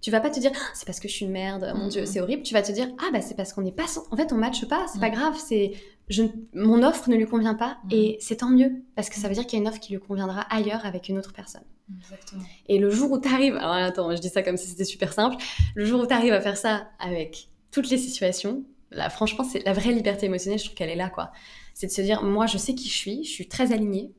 [0.00, 2.04] tu vas pas te dire ah, c'est parce que je suis une merde, mon dieu,
[2.06, 2.42] c'est horrible.
[2.42, 4.68] Tu vas te dire ah bah c'est parce qu'on n'est pas en fait on matche
[4.68, 5.72] pas, c'est pas grave, c'est
[6.08, 6.22] je
[6.54, 9.46] mon offre ne lui convient pas et c'est tant mieux parce que ça veut dire
[9.46, 11.64] qu'il y a une offre qui lui conviendra ailleurs avec une autre personne.
[11.98, 12.42] Exactement.
[12.68, 15.12] Et le jour où tu arrives, alors attends, je dis ça comme si c'était super
[15.12, 15.36] simple,
[15.74, 19.64] le jour où tu arrives à faire ça avec toutes les situations, là franchement c'est
[19.64, 21.32] la vraie liberté émotionnelle, je trouve qu'elle est là quoi.
[21.74, 24.12] C'est de se dire moi je sais qui je suis, je suis très alignée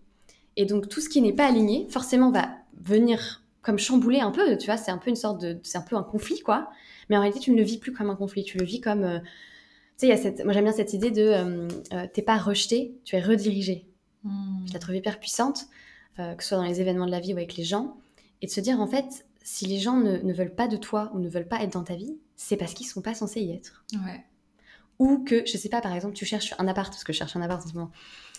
[0.58, 4.58] et donc tout ce qui n'est pas aligné forcément va venir comme chamboulé un peu,
[4.58, 6.70] tu vois, c'est un peu une sorte de, c'est un peu un conflit, quoi.
[7.10, 9.04] Mais en réalité, tu ne le vis plus comme un conflit, tu le vis comme,
[9.04, 9.20] euh,
[9.98, 12.38] sais, il y a cette, moi j'aime bien cette idée de, euh, euh, t'es pas
[12.38, 13.88] rejeté, tu es redirigé.
[14.24, 14.66] Hmm.
[14.68, 15.68] Je la trouve hyper puissante,
[16.18, 17.96] que ce soit dans les événements de la vie ou avec les gens,
[18.42, 21.12] et de se dire en fait, si les gens ne, ne veulent pas de toi
[21.14, 23.52] ou ne veulent pas être dans ta vie, c'est parce qu'ils sont pas censés y
[23.52, 23.86] être.
[23.94, 24.26] Ouais.
[24.98, 27.36] Ou que, je sais pas, par exemple, tu cherches un appart, parce que je cherche
[27.36, 27.92] un appart en ce moment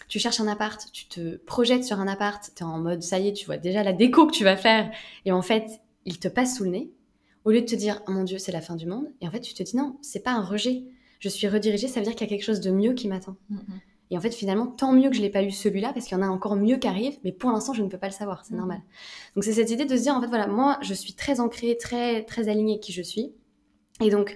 [0.09, 3.19] tu cherches un appart, tu te projettes sur un appart, tu es en mode ça
[3.19, 4.91] y est, tu vois déjà la déco que tu vas faire,
[5.25, 6.91] et en fait, il te passe sous le nez,
[7.45, 9.31] au lieu de te dire oh mon Dieu, c'est la fin du monde, et en
[9.31, 10.85] fait, tu te dis non, c'est pas un rejet,
[11.19, 13.37] je suis redirigée, ça veut dire qu'il y a quelque chose de mieux qui m'attend.
[13.51, 13.81] Mm-hmm.
[14.11, 16.21] Et en fait, finalement, tant mieux que je l'ai pas eu celui-là, parce qu'il y
[16.21, 18.45] en a encore mieux qui arrive, mais pour l'instant, je ne peux pas le savoir,
[18.45, 18.59] c'est mm-hmm.
[18.59, 18.81] normal.
[19.35, 21.77] Donc, c'est cette idée de se dire, en fait, voilà, moi, je suis très ancrée,
[21.77, 23.33] très, très alignée qui je suis.
[24.01, 24.35] Et donc,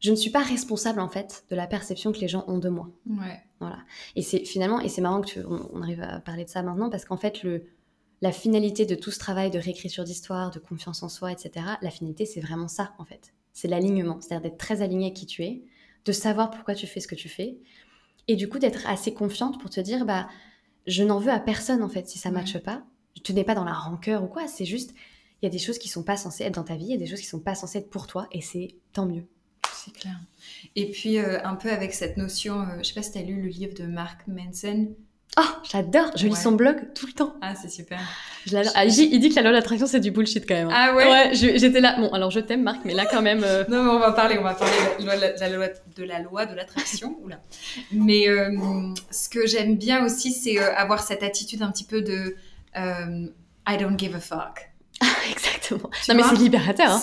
[0.00, 2.68] je ne suis pas responsable en fait de la perception que les gens ont de
[2.68, 2.90] moi.
[3.06, 3.40] Ouais.
[3.60, 3.78] Voilà.
[4.16, 6.88] Et c'est finalement, et c'est marrant que tu, on, arrive à parler de ça maintenant
[6.88, 7.66] parce qu'en fait le,
[8.22, 11.66] la finalité de tout ce travail de réécriture d'histoire, de confiance en soi, etc.
[11.82, 13.34] La finalité, c'est vraiment ça en fait.
[13.52, 15.64] C'est l'alignement, c'est-à-dire d'être très aligné à qui tu es,
[16.04, 17.58] de savoir pourquoi tu fais ce que tu fais,
[18.28, 20.28] et du coup d'être assez confiante pour te dire bah
[20.86, 22.82] je n'en veux à personne en fait si ça ne matche pas.
[23.22, 24.94] Tu n'es pas dans la rancœur ou quoi, c'est juste
[25.42, 26.94] il y a des choses qui sont pas censées être dans ta vie, il y
[26.94, 29.24] a des choses qui sont pas censées être pour toi, et c'est tant mieux.
[29.72, 30.20] C'est clair.
[30.76, 33.22] Et puis, euh, un peu avec cette notion, euh, je sais pas si tu as
[33.22, 34.94] lu le livre de Mark Manson.
[35.38, 37.34] Oh, j'adore, je lis son blog tout le temps.
[37.40, 38.00] Ah, c'est super.
[38.46, 40.68] Je ah, il, dit, que la loi d'attraction, c'est du bullshit quand même.
[40.68, 40.74] Hein.
[40.74, 41.96] Ah ouais Ouais, j'étais là.
[41.98, 43.44] Bon, alors je t'aime, Marc, mais là quand même.
[43.44, 46.46] Euh, non, mais on va parler, on va parler de la, loi, de la loi
[46.46, 47.16] de l'attraction.
[47.92, 48.26] mais
[49.10, 52.36] ce que j'aime bien aussi, c'est avoir cette attitude un petit peu de
[52.74, 54.70] I don't give a fuck.
[55.30, 55.90] Exactement.
[56.08, 56.90] non, mais c'est libérateur.
[56.90, 57.00] Hein.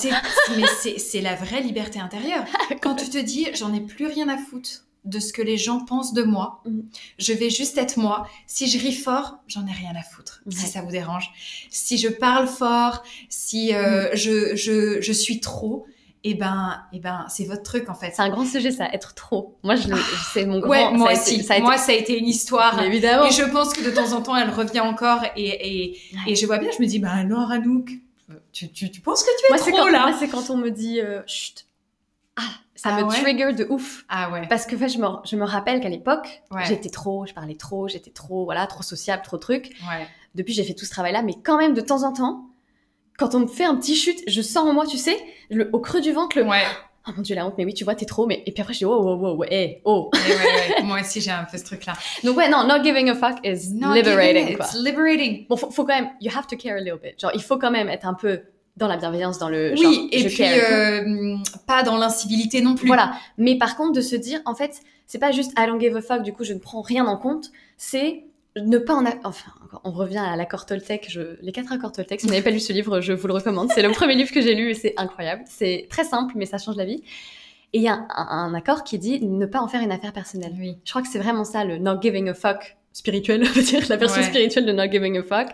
[0.55, 2.43] mais c'est la vraie liberté intérieure.
[2.81, 5.79] Quand tu te dis, j'en ai plus rien à foutre de ce que les gens
[5.85, 6.61] pensent de moi.
[6.65, 6.85] Mhm.
[7.17, 8.27] Je vais juste être moi.
[8.45, 11.29] Si je ris fort, j'en ai rien à foutre, si ça vous dérange.
[11.69, 15.85] Si je parle fort, si euh, je, je, je suis trop,
[16.23, 18.11] et ben, et ben, c'est votre truc en fait.
[18.13, 19.55] C'est un grand sujet, ça, être trop.
[19.63, 19.95] Moi, je, le-
[20.33, 20.69] c'est mon grand.
[20.71, 22.75] Ouais, ça moi été- ça a été- Moi, ça a été une histoire.
[22.77, 23.25] Mais évidemment.
[23.25, 25.21] Et je pense que de temps en temps, elle revient encore.
[25.37, 26.31] Et, et, Ouais.
[26.31, 27.91] et je vois bien, je me dis, bah alors, Anouk,
[28.51, 30.07] tu, tu, tu penses que tu es Moi, trop quand, là?
[30.09, 31.65] moi, c'est quand on me dit euh, chut.
[32.37, 32.41] Ah,
[32.75, 34.05] ça Ah me ouais trigger de ouf.
[34.09, 34.47] Ah ouais.
[34.47, 36.63] Parce que en fait, je me, je me rappelle qu'à l'époque, Ouais.
[36.65, 39.75] j'étais trop, je parlais trop, j'étais trop, voilà, trop sociable, trop truc.
[39.89, 40.07] Ouais.
[40.35, 42.45] Depuis, j'ai fait tout ce travail-là, mais quand même, de temps en temps,
[43.17, 45.17] quand on me fait un petit chute, je sens en moi, tu sais,
[45.49, 46.61] le, au creux du ventre, le Ouais.
[47.07, 48.73] oh mon dieu, la honte, mais oui, tu vois, t'es trop, mais et puis après,
[48.73, 50.11] je dis oh, oh, oh, oh, hey, oh.
[50.13, 50.83] Ouais, ouais, ouais.
[50.83, 51.93] Moi aussi, j'ai un peu ce truc-là.
[52.23, 54.59] Donc, ouais, non, not giving a fuck is Not liberating, it.
[54.59, 55.47] It's liberating.
[55.49, 57.19] Bon, faut, faut quand même, you have to care a little bit.
[57.19, 58.43] Genre, il faut quand même être un peu
[58.77, 59.73] dans la bienveillance, dans le.
[59.73, 61.35] Oui, genre, et je puis euh,
[61.65, 62.87] pas dans l'incivilité non plus.
[62.87, 63.13] Voilà.
[63.37, 66.01] Mais par contre, de se dire, en fait, c'est pas juste I don't give a
[66.01, 68.23] fuck, du coup, je ne prends rien en compte, c'est
[68.55, 69.05] ne pas en.
[69.05, 69.51] a- Enfin,
[69.83, 71.05] on revient à l'accord Toltec.
[71.09, 71.21] Je...
[71.41, 73.69] Les quatre accords Toltec, si vous n'avez pas lu ce livre, je vous le recommande.
[73.73, 75.43] C'est le premier livre que j'ai lu et c'est incroyable.
[75.47, 77.03] C'est très simple, mais ça change la vie.
[77.73, 80.13] Et il y a un, un accord qui dit ne pas en faire une affaire
[80.13, 80.53] personnelle.
[80.57, 80.77] Oui.
[80.85, 83.83] Je crois que c'est vraiment ça, le not giving a fuck spirituel, on va dire,
[83.89, 84.27] la version Ouais.
[84.27, 85.49] spirituelle de not giving a fuck.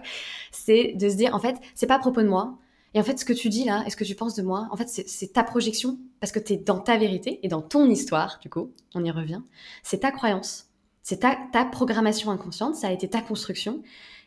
[0.51, 2.53] C'est de se dire, en fait, c'est pas à propos de moi.
[2.93, 4.67] Et en fait, ce que tu dis là, et ce que tu penses de moi,
[4.71, 7.89] en fait, c'est- ta projection, parce que tu es dans ta vérité et dans ton
[7.89, 9.41] histoire, du coup, on y revient.
[9.82, 10.67] C'est ta croyance.
[11.01, 13.82] C'est ta, ta programmation inconsciente, ça a été ta construction.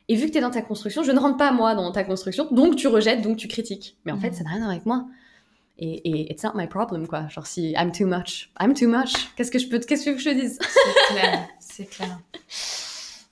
[0.09, 2.05] Et vu que tu es dans ta construction, je ne rentre pas, moi, dans ta
[2.05, 3.97] construction, donc tu rejettes, donc tu critiques.
[4.05, 4.35] Mais en fait, Mhm.
[4.35, 5.07] ça n'a rien à voir avec moi.
[5.79, 7.29] Et, et it's not my problem, quoi.
[7.29, 9.13] Genre, si I'm too much, I'm too much.
[9.37, 10.59] Qu'est-ce que je peux, qu'est-ce que je te dise?
[10.61, 11.49] C'est clair.
[11.61, 12.19] C'est clair.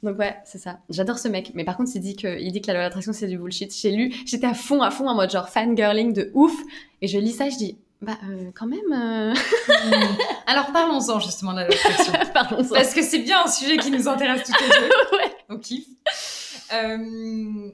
[0.04, 0.78] Donc ouais, c'est ça.
[0.90, 1.50] J'adore ce mec.
[1.54, 3.38] Mais par contre, il dit que, il dit que la loi de l'attraction, c'est du
[3.38, 3.74] bullshit.
[3.74, 6.52] J'ai lu, j'étais à fond, à fond, en mode genre fangirling de ouf.
[7.02, 9.34] Et je lis ça, je dis, bah, euh, quand même, euh...
[10.46, 12.12] Alors parlons-en justement de la réflexion.
[12.32, 12.74] pardon, ça.
[12.76, 14.90] Parce que c'est bien un sujet qui nous intéresse toutes les deux.
[15.16, 15.32] Ouais.
[15.48, 15.86] On kiffe.
[16.74, 17.70] Euh,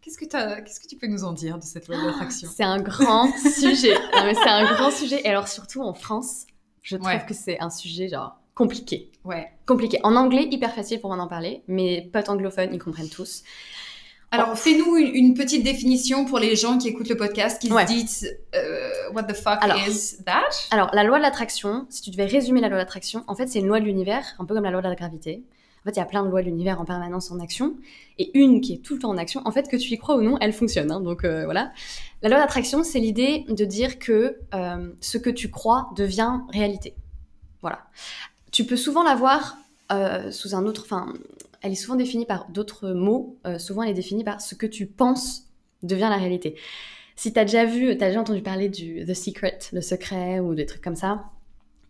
[0.00, 2.48] Qu'est-ce que, t'as- qu'est-ce que tu peux nous en dire de cette loi de l'attraction?
[2.56, 3.94] C'est un grand sujet.
[4.14, 5.20] C'est un grand sujet.
[5.24, 6.46] Et alors, surtout en France,
[6.82, 7.22] je trouve Ouais.
[7.26, 9.10] que c'est un sujet, genre, compliqué.
[9.24, 9.48] Ouais.
[9.66, 9.98] Compliqué.
[10.02, 11.62] En anglais, hyper facile pour en parler.
[11.68, 13.42] Mais potes anglophones, ils comprennent tous.
[14.30, 17.86] Alors, fais-nous une, une petite définition pour les gens qui écoutent le podcast, qui Ouais.
[17.86, 19.78] se disent euh, What the fuck Alors.
[19.88, 20.42] is that?
[20.70, 23.46] Alors, la loi de l'attraction, si tu devais résumer la loi de l'attraction, en fait,
[23.46, 25.44] c'est une loi de l'univers, un peu comme la loi de la gravité.
[25.80, 27.76] En fait, il y a plein de lois de l'univers en permanence en action,
[28.18, 29.40] et une qui est tout le temps en action.
[29.46, 30.90] En fait, que tu y crois ou non, elle fonctionne.
[30.90, 31.72] hein, donc euh, voilà.
[32.20, 36.94] La loi d'attraction, c'est l'idée de dire que euh, ce que tu crois devient réalité.
[37.62, 37.78] Voilà.
[38.50, 39.58] Tu peux souvent la voir
[39.92, 40.82] euh, sous un autre.
[40.84, 41.12] Enfin,
[41.60, 43.36] elle est souvent définie par d'autres mots.
[43.46, 45.44] euh, souvent, elle est définie par ce que tu penses
[45.82, 46.56] devient la réalité.
[47.16, 50.40] Si tu as déjà vu, tu as déjà entendu parler du The Secret, le secret,
[50.40, 51.24] ou des trucs comme ça,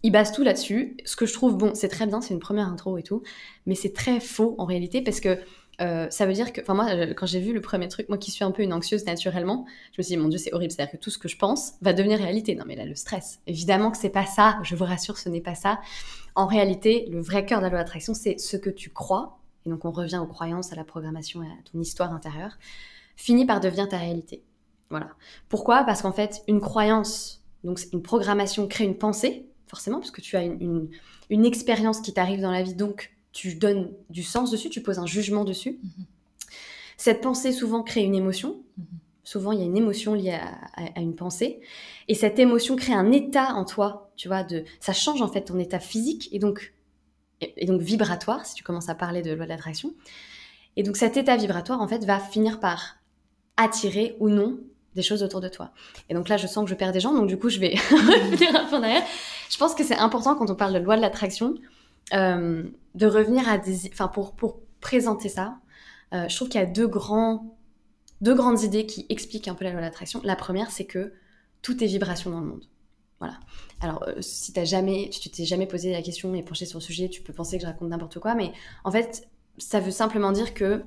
[0.03, 0.97] ils basent tout là-dessus.
[1.05, 3.23] Ce que je trouve, bon, c'est très bien, c'est une première intro et tout,
[3.67, 5.39] mais c'est très faux en réalité parce que
[5.81, 8.19] euh, ça veut dire que, enfin moi, euh, quand j'ai vu le premier truc, moi
[8.19, 10.73] qui suis un peu une anxieuse naturellement, je me suis dit, mon Dieu, c'est horrible,
[10.73, 12.55] c'est-à-dire que tout ce que je pense va devenir réalité.
[12.55, 15.41] Non mais là, le stress, évidemment que c'est pas ça, je vous rassure, ce n'est
[15.41, 15.81] pas ça.
[16.35, 19.71] En réalité, le vrai cœur de la loi d'attraction, c'est ce que tu crois, et
[19.71, 22.59] donc on revient aux croyances, à la programmation et à ton histoire intérieure,
[23.17, 24.43] finit par devenir ta réalité.
[24.91, 25.11] Voilà.
[25.49, 25.85] Pourquoi?
[25.85, 30.37] Parce qu'en fait, une croyance, donc une programmation crée une pensée, forcément, parce que tu
[30.37, 30.89] as une,
[31.29, 34.99] une expérience qui t'arrive dans la vie, donc tu donnes du sens dessus, tu poses
[34.99, 35.79] un jugement dessus.
[35.83, 36.05] Mhm.
[36.97, 38.61] Cette pensée souvent crée une émotion.
[38.77, 38.85] Mhm.
[39.25, 41.61] Souvent, il y a une émotion liée à, à- à une pensée.
[42.09, 45.43] Et cette émotion crée un état en toi, tu vois, de, ça change en fait
[45.43, 46.73] ton état physique et donc,
[47.43, 49.93] et, et donc vibratoire, si tu commences à parler de loi de l'attraction.
[50.77, 52.97] Et donc cet état vibratoire, en fait, va finir par
[53.59, 54.59] attirer ou non
[54.95, 55.73] des choses autour de toi.
[56.09, 57.75] Et donc là, je sens que je perds des gens, donc du coup, je vais
[57.91, 59.05] revenir un peu en arrière.
[59.51, 61.55] Je pense que c'est important quand on parle de loi de l'attraction,
[62.13, 63.89] de revenir à des...
[63.93, 65.59] Enfin, pour, pour présenter ça,
[66.15, 67.59] euh, je trouve qu'il y a deux, grands,
[68.21, 70.21] deux grandes idées qui expliquent un peu la loi de l'attraction.
[70.25, 71.13] La première, c'est que
[71.63, 72.65] tout est vibration dans le monde.
[73.21, 73.39] Voilà.
[73.81, 76.85] Alors, euh, si t'as jamais, tu t'es jamais posé la question et penché sur le
[76.85, 78.53] sujet, tu peux penser que je raconte n'importe quoi, mais
[78.85, 80.85] en fait, ça veut simplement dire que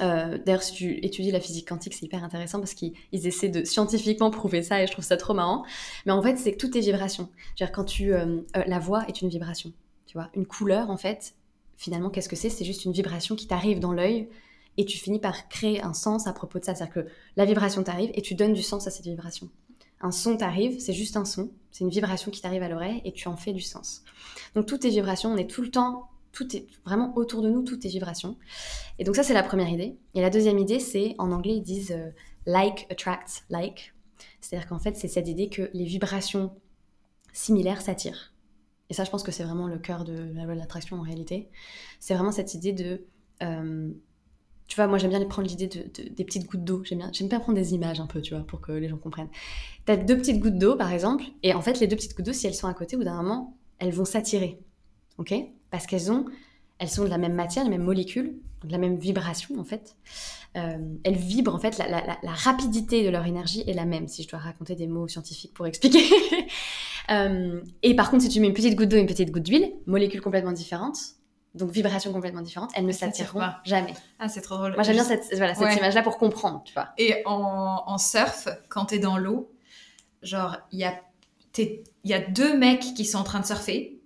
[0.00, 3.48] euh, D'ailleurs, si tu étudies la physique quantique, c'est hyper intéressant parce qu'ils ils essaient
[3.48, 5.64] de scientifiquement prouver ça et je trouve ça trop marrant.
[6.06, 7.28] Mais en fait, c'est que tout est vibration.
[7.56, 9.72] C'est-à-dire quand tu, euh, euh, la voix est une vibration.
[10.10, 11.36] Tu vois, une couleur, en fait,
[11.76, 12.50] finalement, qu'est-ce que c'est?
[12.50, 14.28] C'est juste une vibration qui t'arrive dans l'œil
[14.76, 16.74] et tu finis par créer un sens à propos de ça.
[16.74, 17.06] C'est-à-dire que
[17.36, 19.48] la vibration t'arrive et tu donnes du sens à cette vibration.
[20.00, 23.12] Un son t'arrive, c'est juste un son, c'est une vibration qui t'arrive à l'oreille et
[23.12, 24.02] tu en fais du sens.
[24.56, 27.62] Donc tout est vibration, on est tout le temps, tout est vraiment autour de nous,
[27.62, 28.36] tout est vibration.
[28.98, 29.96] Et donc ça c'est la première idée.
[30.14, 32.10] Et la deuxième idée c'est, en anglais ils disent euh,
[32.46, 33.94] like attracts like.
[34.40, 36.50] C'est-à-dire qu'en fait c'est cette idée que les vibrations
[37.32, 38.29] similaires s'attirent.
[38.90, 41.02] Et ça je pense que c'est vraiment le cœur de la loi de l'attraction en
[41.02, 41.48] réalité,
[42.00, 43.04] c'est vraiment cette idée de...
[43.42, 43.90] euh,
[44.66, 46.82] tu vois, moi j'aime bien prendre l'idée de, de- des petites gouttes d'eau.
[46.84, 48.98] J'aime bien, j'aime bien prendre des images un peu, tu vois, pour que les gens
[48.98, 49.28] comprennent.
[49.84, 52.32] T'as deux petites gouttes d'eau, par exemple, et en fait, les deux petites gouttes d'eau,
[52.32, 54.60] si elles sont à côté, bout d'un moment, elles vont s'attirer.
[55.18, 55.34] Ok?
[55.72, 56.24] Parce qu'elles ont,
[56.78, 59.96] elles sont de la même matière, les mêmes molécules, de la même vibration, en fait.
[60.56, 64.28] Euh, elles vibrent, en fait, la rapidité de leur énergie est la même, si je
[64.28, 66.04] dois raconter des mots scientifiques pour expliquer.
[67.10, 69.42] Euh, et par contre, si tu mets une petite goutte d'eau et une petite goutte
[69.42, 70.98] d'huile, molécules complètement différentes,
[71.54, 73.60] donc vibrations complètement différentes, elles ne s'attireront pas.
[73.64, 73.94] jamais.
[74.18, 74.74] Ah, c'est trop drôle.
[74.74, 75.76] Moi, j'aime bien cette, voilà, cette Ouais.
[75.76, 76.90] image-là pour comprendre, tu vois.
[76.98, 79.50] Et en, en surf, quand t'es dans l'eau,
[80.22, 81.00] genre, il y a,
[82.04, 84.00] y deux mecs qui sont en train de surfer.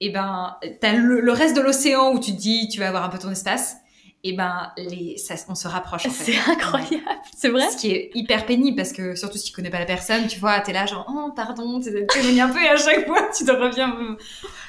[0.00, 3.04] Et ben, t'as le, le reste de l'océan où tu te dis, tu vas avoir
[3.04, 3.76] un peu ton espace.
[4.24, 6.32] Et ben, les, ça, on se rapproche en fait.
[6.32, 7.02] C'est incroyable,
[7.36, 9.84] c'est vrai Ce qui est hyper pénible parce que surtout si tu connais pas la
[9.84, 13.04] personne, tu vois, t'es là genre, oh pardon, t'es venu un peu et à chaque
[13.04, 13.96] fois tu te reviens.
[14.00, 14.16] euh,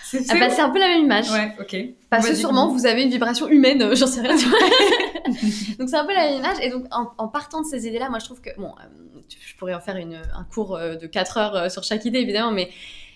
[0.03, 1.29] C'est ah bah, C'est un peu la même image.
[1.29, 1.75] Ouais, ok.
[2.09, 4.35] Parce que sûrement vous avez une vibration humaine, euh, j'en sais rien.
[4.35, 4.45] tu
[5.77, 6.57] donc c'est un peu la même image.
[6.63, 9.55] Et donc en, en partant de ces idées-là, moi je trouve que, bon, euh, je
[9.57, 12.71] pourrais en faire une, un cours euh, de 4 heures sur chaque idée évidemment, mais,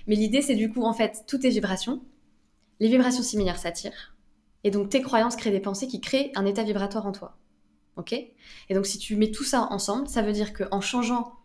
[0.05, 1.99] mais l'idée c'est du coup en fait, toutes tes vibrations,
[2.79, 4.13] les vibrations similaires s'attirent.
[4.67, 7.37] Et donc tes croyances créent des pensées qui créent un état vibratoire en toi.
[7.95, 8.11] Ok?
[8.11, 11.35] Et donc si tu mets tout ça ensemble, ça veut dire qu'en changeant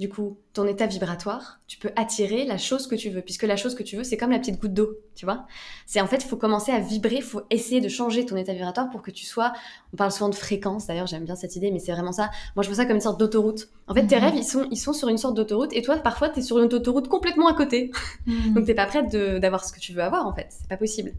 [0.00, 3.22] du coup ton état vibratoire, tu peux attirer la chose que tu veux.
[3.22, 5.46] Puisque la chose que tu veux, c'est comme la petite goutte d'eau, tu vois?
[5.86, 8.52] C'est en fait, il faut commencer à vibrer, il faut essayer de changer ton état
[8.52, 9.52] vibratoire pour que tu sois.
[9.92, 12.32] On parle souvent de fréquence, d'ailleurs, j'aime bien cette idée, mais c'est vraiment ça.
[12.56, 13.68] Moi, je vois ça comme une sorte d'autoroute.
[13.86, 14.22] En fait, tes Mhm.
[14.24, 16.58] rêves, ils sont, ils sont sur une sorte d'autoroute, et toi, parfois, tu es sur
[16.58, 17.92] une autoroute complètement à côté.
[18.26, 18.54] Mm.
[18.54, 20.48] Donc, t'es pas prête de- d'avoir ce que tu veux avoir, en fait.
[20.50, 21.12] C'est pas possible.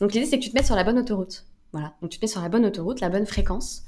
[0.00, 1.46] Donc, l'idée, c'est que tu te mettes sur la bonne autoroute.
[1.72, 1.94] Voilà.
[2.00, 3.84] Donc, tu te mets sur la bonne autoroute, la bonne fréquence.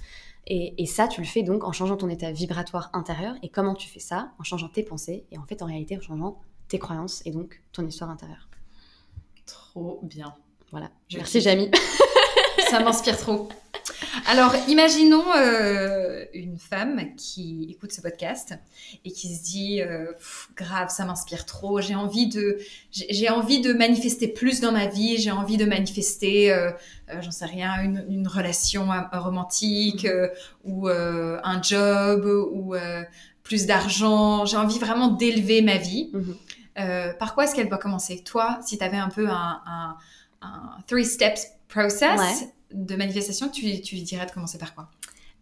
[0.47, 3.35] Et, et ça, tu le fais donc en changeant ton état vibratoire intérieur.
[3.43, 4.33] Et comment tu fais ça?
[4.39, 7.63] En changeant tes pensées, et en fait, en réalité, en changeant tes croyances, et donc
[7.73, 8.49] ton histoire intérieure.
[9.45, 10.35] Trop bien.
[10.71, 10.91] Voilà.
[11.09, 11.41] Je Merci.
[11.41, 11.71] Jamie.
[12.71, 13.49] Ça m'inspire trop.
[14.27, 18.55] Alors, imaginons euh, une femme qui écoute ce podcast
[19.05, 21.81] et qui se dit euh, Pff, grave, ça m'inspire trop.
[21.81, 22.59] J'ai envie de,
[22.91, 25.17] j'ai envie de manifester plus dans ma vie.
[25.19, 26.73] J'ai envie de manifester, euh,
[27.21, 30.29] j'en sais rien, une, une relation romantique euh,
[30.65, 32.75] ou un job ou
[33.43, 34.45] plus d'argent.
[34.45, 36.11] J'ai envie vraiment d'élever ma vie.
[36.13, 36.37] Mhm.
[37.19, 38.23] Par quoi est-ce qu'elle doit commencer?
[38.25, 39.97] Toi, si tu avais un peu un, un,
[40.43, 42.49] un three steps process Ouais.
[42.73, 44.91] De manifestation, tu, tu dirais de commencer par quoi?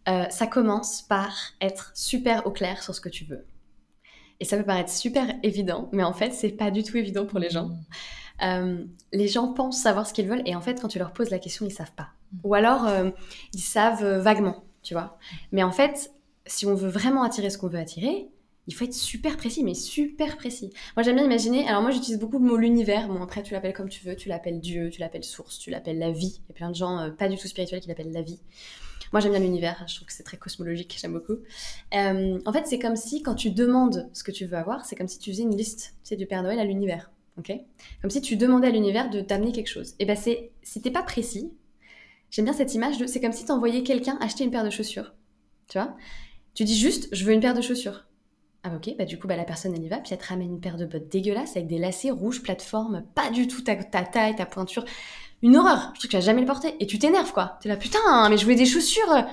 [0.07, 3.45] Euh, ça commence par être super au clair sur ce que tu veux.
[4.39, 7.39] Et ça peut paraître super évident, mais en fait, c'est pas du tout évident pour
[7.39, 7.71] les gens.
[8.43, 11.29] Euh, les gens pensent savoir ce qu'ils veulent, et en fait, quand tu leur poses
[11.29, 12.09] la question, ils savent pas.
[12.43, 13.11] Ou alors, euh,
[13.53, 15.17] ils savent vaguement, tu vois.
[15.51, 16.11] Mais en fait,
[16.45, 18.27] si on veut vraiment attirer ce qu'on veut attirer,
[18.67, 20.71] il faut être super précis, mais super précis.
[20.95, 21.67] Moi, j'aime bien imaginer.
[21.67, 23.07] Alors, moi, j'utilise beaucoup le mot l'univers.
[23.07, 24.15] Bon, après, tu l'appelles comme tu veux.
[24.15, 26.41] Tu l'appelles Dieu, tu l'appelles source, tu l'appelles la vie.
[26.45, 28.39] Il y a plein de gens euh, pas du tout spirituels qui l'appellent la vie.
[29.13, 29.83] Moi, j'aime bien l'univers.
[29.87, 30.97] Je trouve que c'est très cosmologique.
[30.99, 31.37] J'aime beaucoup.
[31.93, 34.95] Euh, en fait, c'est comme si, quand tu demandes ce que tu veux avoir, c'est
[34.95, 37.11] comme si tu faisais une liste, tu sais, du Père Noël à l'univers.
[38.01, 39.95] Comme si tu demandais à l'univers de t'amener quelque chose.
[39.99, 41.51] Et ben, c'est si t'es pas précis.
[42.31, 43.07] J'aime bien cette image de.
[43.07, 45.13] C'est comme si t'envoyais quelqu'un acheter une paire de chaussures.
[45.67, 45.95] Tu vois?
[46.53, 48.05] Tu dis juste, je veux une paire de chaussures.
[48.67, 50.25] Ah bah ok, bah du coup bah la personne elle y va, puis elle te
[50.27, 53.75] ramène une paire de bottes dégueulasses avec des lacets rouges, plateforme, pas du tout ta,
[53.75, 54.85] ta taille, ta pointure.
[55.43, 56.75] Une horreur, je trouve que tu vas jamais le porter.
[56.79, 57.59] Et tu t'énerves quoi.
[57.61, 59.07] T'es là putain, mais je voulais des chaussures.
[59.09, 59.25] Bah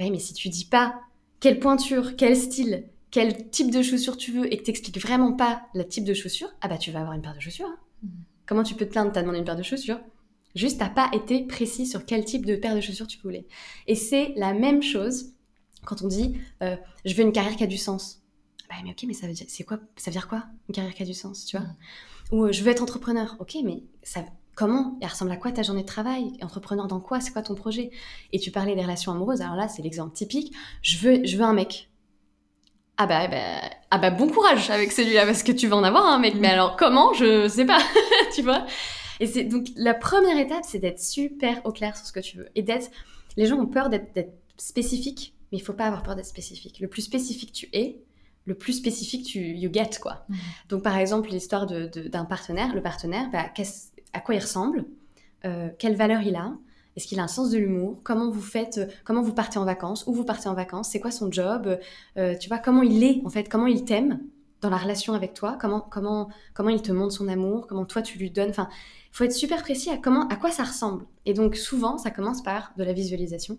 [0.00, 1.00] oui, mais si tu dis pas
[1.40, 5.62] quelle pointure, quel style, quel type de chaussures tu veux et que t'expliques vraiment pas
[5.74, 7.66] le type de chaussures, ah bah tu vas avoir une paire de chaussures.
[7.66, 7.78] hein.
[8.04, 8.10] Mhm.
[8.46, 10.00] Comment tu peux te plaindre, t'as demandé une paire de chaussures
[10.54, 13.46] Juste t'as pas été précis sur quel type de paire de chaussures tu voulais.
[13.86, 15.32] Et c'est la même chose
[15.84, 18.19] quand on dit euh, je veux une carrière qui a du sens.
[18.70, 20.94] Bah mais ok, mais ça veut dire c'est quoi Ça veut dire quoi une carrière
[20.94, 21.74] qui a du sens, tu vois Mhm.
[22.32, 23.36] Ou euh, je veux être entrepreneur.
[23.40, 27.20] Ok, mais ça comment Elle ressemble à quoi ta journée de travail Entrepreneur dans quoi
[27.20, 27.90] C'est quoi ton projet
[28.32, 29.40] Et tu parlais des relations amoureuses.
[29.40, 30.54] Alors là, c'est l'exemple typique.
[30.82, 31.88] Je veux je veux un mec.
[32.96, 33.60] Ah bah, bah,
[33.90, 36.34] ah bah bon courage avec celui-là parce que tu vas en avoir un mec.
[36.34, 37.12] Mais alors comment?
[37.14, 37.80] Je sais pas,
[38.34, 38.66] tu vois
[39.20, 42.36] Et c'est donc la première étape, c'est d'être super au clair sur ce que tu
[42.36, 42.90] veux et d'être.
[43.36, 46.78] Les gens ont peur d'être d'être spécifiques, mais il faut pas avoir peur d'être spécifique.
[46.80, 48.02] Le plus spécifique tu es,
[48.46, 50.24] le plus spécifique tu you get quoi.
[50.28, 50.36] Mhm.
[50.70, 54.40] Donc par exemple l'histoire de- de- d'un partenaire, le partenaire, bah, qu'est-ce- à quoi il
[54.40, 54.84] ressemble,
[55.44, 56.52] euh, quelle valeur il a,
[56.96, 59.64] est-ce qu'il a un sens de l'humour, comment vous faites, euh, comment vous partez en
[59.64, 61.78] vacances, où vous partez en vacances, c'est quoi son job,
[62.16, 64.20] euh, tu vois comment il est en fait, comment il t'aime
[64.60, 68.02] dans la relation avec toi, comment comment comment il te montre son amour, comment toi
[68.02, 68.68] tu lui donnes, enfin
[69.12, 71.04] il faut être super précis à comment à quoi ça ressemble.
[71.26, 73.56] Et donc souvent ça commence par de la visualisation.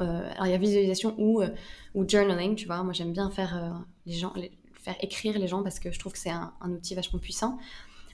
[0.00, 1.50] Euh, alors il y a visualisation ou, euh,
[1.94, 2.82] ou journaling, tu vois.
[2.82, 3.70] Moi j'aime bien faire euh,
[4.06, 4.32] les gens,
[4.74, 7.58] faire écrire les gens parce que je trouve que c'est un, un outil vachement puissant.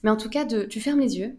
[0.03, 1.39] Mais en tout cas, de, tu fermes les yeux.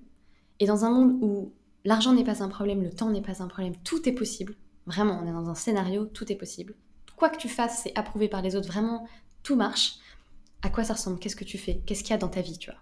[0.59, 1.53] Et dans un monde où
[1.85, 4.55] l'argent n'est pas un problème, le temps n'est pas un problème, tout est possible.
[4.87, 6.75] Vraiment, on est dans un scénario, tout est possible.
[7.15, 8.67] Quoi que tu fasses, c'est approuvé par les autres.
[8.67, 9.07] Vraiment,
[9.43, 9.95] tout marche.
[10.63, 11.19] À quoi ça ressemble?
[11.19, 11.81] Qu'est-ce que tu fais?
[11.85, 12.79] Qu'est-ce qu'il y a dans ta vie, tu vois?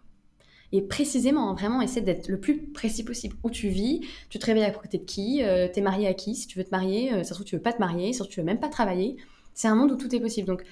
[0.78, 3.36] Et précisément, vraiment, essaie d'être le plus précis possible.
[3.44, 6.14] Où tu vis, tu te réveilles à côté de qui, euh, tu es marié à
[6.14, 8.40] qui, si tu veux te marier, euh, trouve tu veux pas te marier, surtout tu
[8.40, 9.18] veux même pas travailler.
[9.54, 10.48] C'est un monde où tout est possible.
[10.48, 10.64] Donc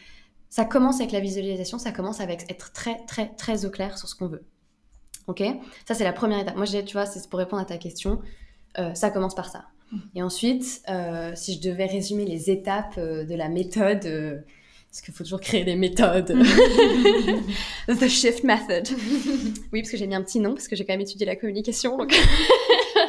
[0.50, 4.08] ça commence avec la visualisation, ça commence avec être très très très au clair sur
[4.08, 4.44] ce qu'on veut.
[5.28, 5.42] Ok?
[5.88, 6.56] Ça c'est la première étape.
[6.56, 8.20] Moi, tu vois, c'est pour répondre à ta question.
[8.80, 9.66] Euh, ça commence par ça.
[9.92, 9.98] Mmh.
[10.16, 10.84] Et ensuite,
[11.36, 14.44] si je devais résumer les étapes de la méthode
[14.94, 16.28] parce qu'il faut toujours créer des méthodes.
[17.88, 18.90] The Shift Method.
[19.74, 21.36] oui, parce que j'ai mis un petit nom, parce que j'ai quand même étudié la
[21.36, 21.98] communication.
[21.98, 22.14] Donc...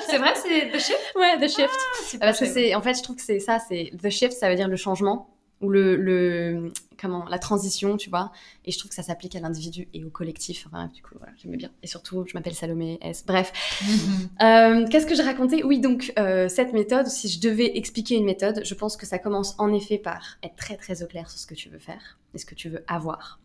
[0.08, 1.12] c'est vrai, c'est The Shift?
[1.14, 1.78] Ouais, The Shift.
[2.14, 4.48] Ah, parce que c'est, en fait, je trouve que c'est ça, c'est The Shift, ça
[4.48, 5.28] veut dire le changement
[5.60, 8.32] ou le, le, comment la transition, tu vois.
[8.64, 10.66] Et je trouve que ça s'applique à l'individu et au collectif.
[10.66, 11.70] Enfin, du coup, voilà, j'aimais bien.
[11.82, 13.24] Et surtout, je m'appelle Salomé S.
[13.26, 13.52] Bref,
[14.42, 15.64] euh, qu'est-ce que j'ai raconté?
[15.64, 19.18] Oui, donc euh, cette méthode, si je devais expliquer une méthode, je pense que ça
[19.18, 22.18] commence en effet par être très très au clair sur ce que tu veux faire
[22.34, 23.40] et ce que tu veux avoir.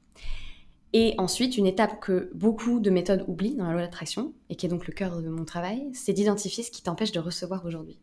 [0.91, 4.65] Et ensuite, une étape que beaucoup de méthodes oublient dans la loi d'attraction, et qui
[4.65, 7.99] est donc le cœur de mon travail, c'est d'identifier ce qui t'empêche de recevoir aujourd'hui.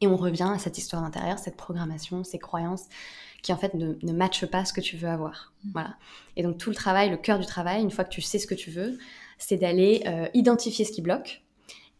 [0.00, 2.86] Et on revient à cette histoire intérieure, cette programmation, ces croyances
[3.42, 5.52] qui en fait ne, ne matchent pas ce que tu veux avoir.
[5.64, 5.70] Mm.
[5.72, 5.96] Voilà.
[6.36, 8.46] Et donc tout le travail, le cœur du travail, une fois que tu sais ce
[8.46, 8.98] que tu veux,
[9.38, 11.42] c'est d'aller euh, identifier ce qui bloque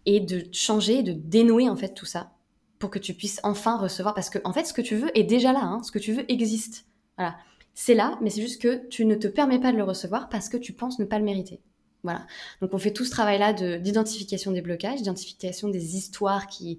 [0.06, 2.32] et de changer, de dénouer en fait tout ça
[2.78, 4.14] pour que tu puisses enfin recevoir.
[4.14, 5.62] Parce que en fait, ce que tu veux est déjà là.
[5.62, 5.82] Hein.
[5.82, 6.86] ce que tu veux existe.
[7.16, 7.36] Voilà.
[7.74, 10.48] C'est là, mais c'est juste que tu ne te permets pas de le recevoir parce
[10.48, 11.60] que tu penses ne pas le mériter.
[12.02, 12.26] Voilà.
[12.60, 16.78] Donc on fait tout ce travail-là d'identification des blocages, d'identification des histoires qui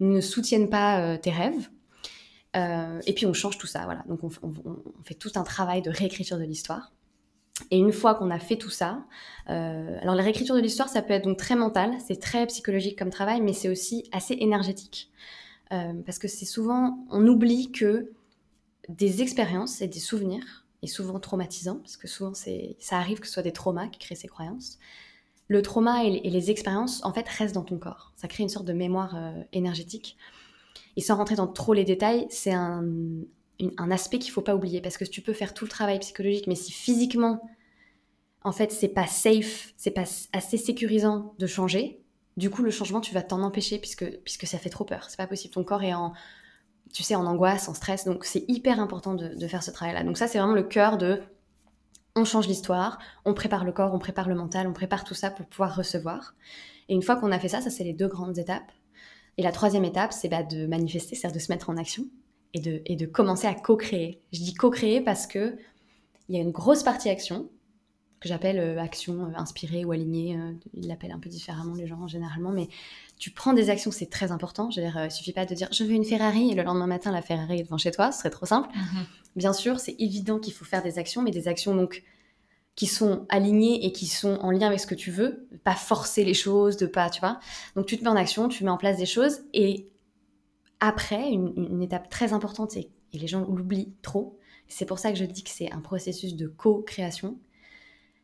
[0.00, 1.68] ne soutiennent pas euh, tes rêves.
[2.56, 4.04] Euh, et puis on change tout ça, voilà.
[4.08, 4.30] Donc on,
[5.04, 6.92] fait tout un travail de réécriture de l'histoire.
[7.70, 9.04] Et une fois qu'on a fait tout ça,
[9.50, 12.98] euh, alors la réécriture de l'histoire, ça peut être donc très mental, c'est très psychologique
[12.98, 15.10] comme travail, mais c'est aussi assez énergétique.
[15.70, 18.12] parce que c'est souvent, on oublie que
[18.88, 23.32] des expériences et des souvenirs, et souvent traumatisants, parce que souvent ça arrive que ce
[23.34, 24.78] soit des traumas qui créent ces croyances,
[25.48, 28.12] le trauma et, les expériences, en fait, restent dans ton corps.
[28.16, 30.16] Ça crée une sorte de mémoire euh, énergétique.
[30.96, 32.84] Et sans rentrer dans trop les détails, c'est un,
[33.90, 36.54] aspect qu'il faut pas oublier parce que tu peux faire tout le travail psychologique, mais
[36.54, 37.40] si physiquement,
[38.44, 42.00] en fait, c'est pas safe, c'est pas assez sécurisant de changer,
[42.36, 45.06] du coup, le changement, tu vas t'en empêcher puisque, puisque ça fait trop peur.
[45.08, 45.54] C'est pas possible.
[45.54, 46.12] Ton corps est en,
[46.92, 48.04] tu sais, en angoisse, en stress.
[48.04, 50.04] Donc, c'est hyper important de, de faire ce travail-là.
[50.04, 51.20] Donc, ça, c'est vraiment le cœur de
[52.18, 55.30] on change l'histoire, on prépare le corps, on prépare le mental, on prépare tout ça
[55.30, 56.34] pour pouvoir recevoir.
[56.88, 58.72] Et une fois qu'on a fait ça, ça c'est les deux grandes étapes.
[59.36, 62.04] Et la troisième étape, c'est bah, de manifester, c'est-à-dire de se mettre en action
[62.54, 64.20] et de, et commencer à co-créer.
[64.32, 65.56] Je dis co-créer parce que
[66.28, 67.48] il y a une grosse partie action
[68.20, 70.36] que j'appelle euh, action euh, inspirée ou alignée.
[70.36, 72.68] Euh, ils l'appellent un peu différemment les gens généralement, mais
[73.18, 74.70] tu prends des actions, c'est très important.
[74.70, 76.86] Je veux dire, il suffit pas de dire je veux une Ferrari et le lendemain
[76.86, 78.68] matin la Ferrari est devant chez toi, ce serait trop simple.
[78.74, 79.06] Mhm.
[79.36, 82.04] Bien sûr, c'est évident qu'il faut faire des actions, mais des actions donc
[82.74, 86.24] qui sont alignées et qui sont en lien avec ce que tu veux, pas forcer
[86.24, 87.40] les choses, de pas, tu vois.
[87.74, 89.88] Donc tu te mets en action, tu mets en place des choses et
[90.80, 94.38] après, une, étape très importante, et, et les gens l'oublient trop,
[94.68, 97.38] c'est pour ça que je dis que c'est un processus de co-création,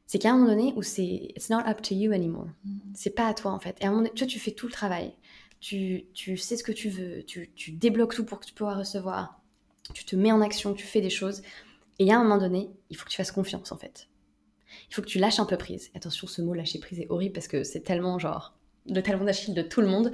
[0.06, 2.48] c'est qu'à un moment donné où c'est it's not up to you anymore.
[2.64, 2.78] Mm.
[2.94, 3.76] C'est pas à toi en fait.
[3.80, 5.12] Et à un moment donné, tu, fais tout le travail.
[5.60, 8.68] Tu, tu, sais ce que tu veux, tu, tu débloques tout pour que tu puisses
[8.68, 9.40] recevoir.
[9.94, 11.42] Tu te mets en action, tu fais des choses.
[11.98, 14.08] Et à un moment donné, il faut que tu fasses confiance en fait.
[14.90, 15.90] Il faut que tu lâches un peu prise.
[15.94, 18.54] Attention, ce mot lâcher prise est horrible parce que c'est tellement genre
[18.86, 20.10] le talon d'Achille de tout le monde.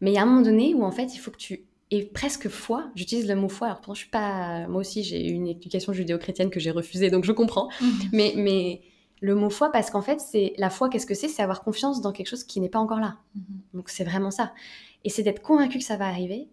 [0.00, 2.04] Mais il y a un moment donné où en fait, il faut que tu aies
[2.04, 2.90] presque foi.
[2.94, 3.68] J'utilise le mot foi.
[3.68, 4.66] Alors pourtant, je suis pas.
[4.68, 7.68] Moi aussi, j'ai une éducation judéo-chrétienne que j'ai refusée, donc je comprends.
[7.80, 7.86] Mm.
[8.12, 8.82] mais mais
[9.20, 11.28] le mot foi parce qu'en fait, c'est la foi, qu'est-ce que c'est?
[11.28, 13.16] C'est avoir confiance dans quelque chose qui n'est pas encore là.
[13.34, 13.42] Mhm.
[13.74, 14.52] Donc c'est vraiment ça.
[15.04, 16.48] Et c'est d'être convaincu que ça va arriver,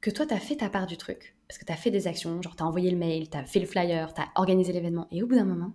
[0.00, 1.36] que toi, tu as fait ta part du truc.
[1.48, 3.44] Parce que tu as fait des actions, genre tu as envoyé le mail, tu as
[3.44, 5.08] fait le flyer, tu as organisé l'événement.
[5.10, 5.72] Et au bout d'un moment,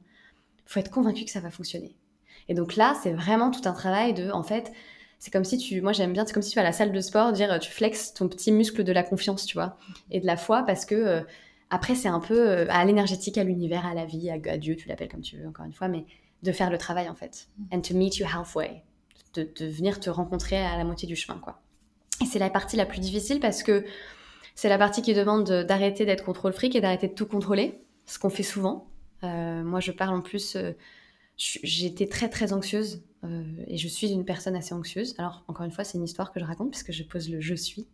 [0.65, 1.95] faut être convaincu que ça va fonctionner.
[2.47, 4.71] Et donc là, c'est vraiment tout un travail de, en fait,
[5.19, 6.91] c'est comme si tu, moi j'aime bien, c'est comme si tu vas à la salle
[6.91, 9.77] de sport, dire tu flexes ton petit muscle de la confiance, tu vois,
[10.11, 11.21] et de la foi, parce que euh,
[11.69, 14.75] après c'est un peu euh, à l'énergétique, à l'univers, à la vie, à, à Dieu,
[14.75, 16.05] tu l'appelles comme tu veux, encore une fois, mais
[16.43, 17.47] de faire le travail en fait.
[17.71, 18.83] And to meet you halfway.
[19.33, 21.61] De, venir te rencontrer à la moitié du chemin quoi.
[22.21, 23.83] Et c'est la partie la plus difficile parce que
[24.55, 28.17] c'est la partie qui demande d'arrêter d'être contrôle fric et d'arrêter de tout contrôler, ce
[28.19, 28.87] qu'on fait souvent.
[29.23, 30.71] Euh, moi je parle en plus, euh,
[31.35, 35.15] j'étais très très anxieuse euh, et je suis une personne assez anxieuse.
[35.17, 37.55] Alors encore une fois c'est une histoire que je raconte puisque je pose le je
[37.55, 37.87] suis.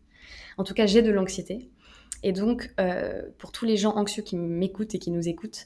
[0.58, 1.70] En tout cas j'ai de l'anxiété.
[2.22, 2.76] Et donc
[3.39, 5.66] pour tous les gens anxieux qui m'écoutent et qui nous écoutent,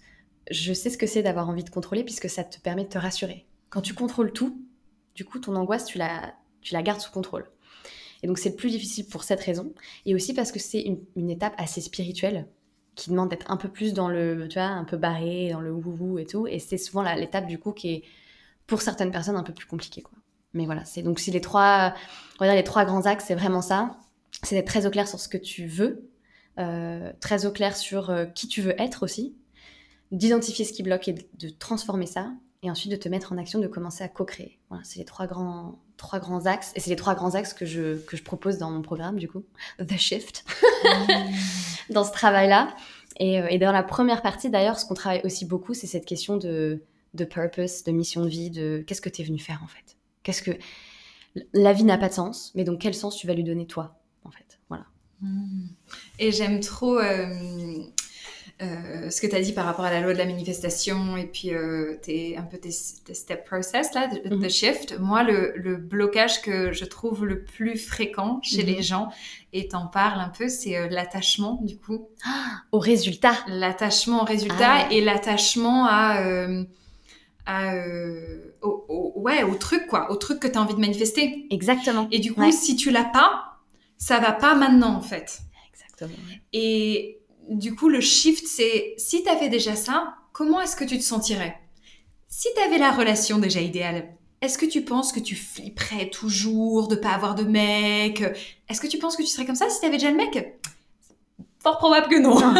[0.52, 2.98] je sais ce que c'est d'avoir envie de contrôler puisque ça te permet de te
[2.98, 3.46] rassurer.
[3.70, 4.62] Quand tu contrôles tout,
[5.16, 7.50] Du coup, ton angoisse, tu la, tu la gardes sous contrôle.
[8.22, 9.74] Et donc, c'est le plus difficile pour cette raison.
[10.06, 10.82] Et aussi parce que c'est
[11.16, 12.48] une, étape assez spirituelle
[12.96, 15.72] qui demande d'être un peu plus dans le, tu vois, un peu barré, dans le
[15.72, 16.48] wou et tout.
[16.48, 18.04] Et c'est souvent l'étape, du coup, qui est,
[18.68, 20.18] pour certaines personnes, un peu plus compliquée, quoi.
[20.54, 21.94] Mais voilà, c'est donc, c'est les trois,
[22.40, 23.98] on va dire les trois grands axes, c'est vraiment ça.
[24.44, 26.10] C'est d'être très au clair sur ce que tu veux,
[26.60, 29.36] euh, très au clair sur euh, qui tu veux être aussi,
[30.12, 32.32] d'identifier ce qui bloque et de, transformer ça,
[32.64, 34.60] et ensuite de te mettre en action, de commencer à co-créer.
[34.70, 37.66] Voilà, c'est les trois grands, trois grands axes, et c'est les trois grands axes que
[37.66, 39.44] je, que je propose dans mon programme, du coup,
[39.80, 40.46] The Shift,
[41.90, 42.76] dans ce travail-là.
[43.18, 46.06] Et, euh, et dans la première partie, d'ailleurs, ce qu'on travaille aussi beaucoup, c'est cette
[46.06, 46.84] question de,
[47.16, 49.98] de purpose, de mission de vie, de qu'est-ce que tu es venu faire en fait?
[50.24, 50.52] Qu'est-ce que.
[51.54, 54.00] La vie n'a pas de sens, mais donc quel sens tu vas lui donner toi,
[54.24, 54.60] en fait?
[54.70, 54.86] Voilà.
[55.22, 55.68] Mm.
[56.20, 57.84] Et j'aime trop euh,
[58.62, 61.26] euh, ce que tu as dit par rapport à la loi de la manifestation et
[61.26, 62.70] puis euh, tes, un peu tes,
[63.04, 64.50] tes step process, là, de, de Mhm.
[64.50, 64.98] shift.
[65.00, 68.70] Moi, le, le blocage que je trouve le plus fréquent chez Mhm.
[68.76, 69.10] les gens,
[69.52, 72.08] et t'en parles un peu, c'est euh, l'attachement, du coup.
[72.72, 74.88] Au résultat L'attachement au résultat Ah.
[74.92, 76.22] et l'attachement à...
[77.46, 77.74] à,
[78.62, 81.46] au, au- ouais, au truc, quoi, au truc que tu as envie de manifester.
[81.52, 82.08] Exactement.
[82.12, 82.52] Et du coup, Ouais.
[82.52, 83.60] si tu l'as pas,
[83.98, 85.40] ça va pas maintenant, en fait.
[85.72, 86.18] Exactement.
[86.54, 87.15] Et
[87.50, 91.04] du coup, le shift, c'est si tu avais déjà ça, comment est-ce que tu te
[91.04, 91.58] sentirais?
[92.28, 94.10] Si tu avais la relation déjà idéale,
[94.42, 98.22] est-ce que tu penses que tu flipperais toujours de pas avoir de mec?
[98.70, 100.60] Est-ce que tu penses que tu serais comme ça si tu avais déjà le mec?
[101.60, 102.38] Fort probable que non.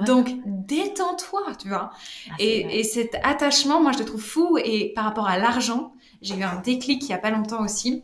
[0.00, 0.06] Ouais.
[0.06, 1.90] Donc, détends-toi, tu vois.
[2.28, 2.34] Ah.
[2.40, 4.58] Et, et cet attachement, moi, je le trouve fou.
[4.58, 8.02] Et par rapport à l'argent, j'ai eu un déclic il y a pas longtemps aussi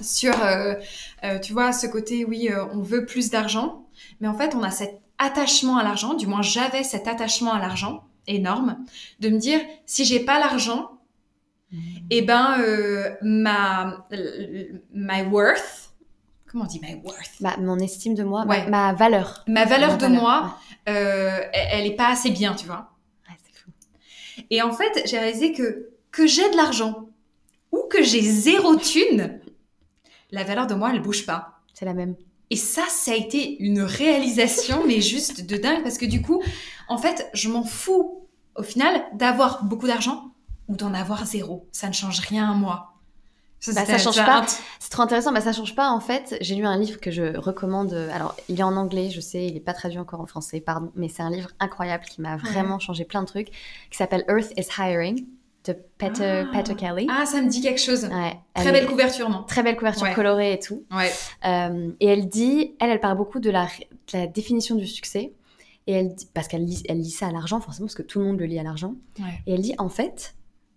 [0.00, 0.74] sur, euh,
[1.24, 3.86] euh, tu vois, ce côté, oui, euh, on veut plus d'argent,
[4.20, 6.14] mais en fait, on a cet attachement à l'argent.
[6.14, 8.84] Du moins, j'avais cet attachement à l'argent énorme,
[9.20, 10.90] de me dire, si j'ai pas l'argent,
[12.10, 14.04] eh ben, euh, ma,
[14.92, 15.92] my worth,
[16.46, 17.36] comment on dit my worth?
[17.40, 18.64] Bah, mon estime de moi, Ouais.
[18.68, 19.44] ma, ma valeur.
[19.46, 20.56] Ma valeur Ma de moi,
[20.88, 22.90] euh, elle, elle est pas assez bien, tu vois.
[23.28, 23.70] Ouais, c'est fou.
[24.50, 27.08] Et en fait, j'ai réalisé que que j'ai de l'argent
[27.70, 29.40] ou que j'ai zéro thune,
[30.32, 31.60] la valeur de moi, elle bouge pas.
[31.72, 32.16] C'est la même.
[32.50, 36.42] Et ça, ça a été une réalisation, mais juste de dingue, parce que du coup,
[36.88, 38.26] en fait, je m'en fous,
[38.56, 40.32] au final, d'avoir beaucoup d'argent
[40.68, 41.68] ou d'en avoir zéro.
[41.70, 42.94] Ça ne change rien à moi.
[43.74, 44.46] Bah, ça change pas.
[44.78, 46.36] C'est trop intéressant, bah ça change pas en fait.
[46.40, 47.92] J'ai lu un livre que je recommande.
[47.92, 50.90] Alors, il est en anglais, je sais, il est pas traduit encore en français, pardon,
[50.96, 53.48] mais c'est un livre incroyable qui m'a vraiment changé plein de trucs,
[53.90, 55.26] qui s'appelle Earth is Hiring
[55.66, 56.50] de Peter, Ah.
[56.56, 57.06] Peter Kelly.
[57.10, 58.04] Ah, ça me dit quelque chose.
[58.04, 59.42] Ouais, Très elle belle est- couverture, non?
[59.46, 60.14] Très belle couverture Ouais.
[60.14, 60.84] colorée et tout.
[60.90, 61.10] Ouais.
[61.44, 65.32] Euh, et elle dit, elle, elle parle beaucoup de la, de la définition du succès.
[65.86, 68.20] Et elle dit, parce qu'elle lit, elle lit ça à l'argent, forcément, parce que tout
[68.20, 68.94] le monde le lit à l'argent.
[69.46, 70.34] Et elle dit, en fait,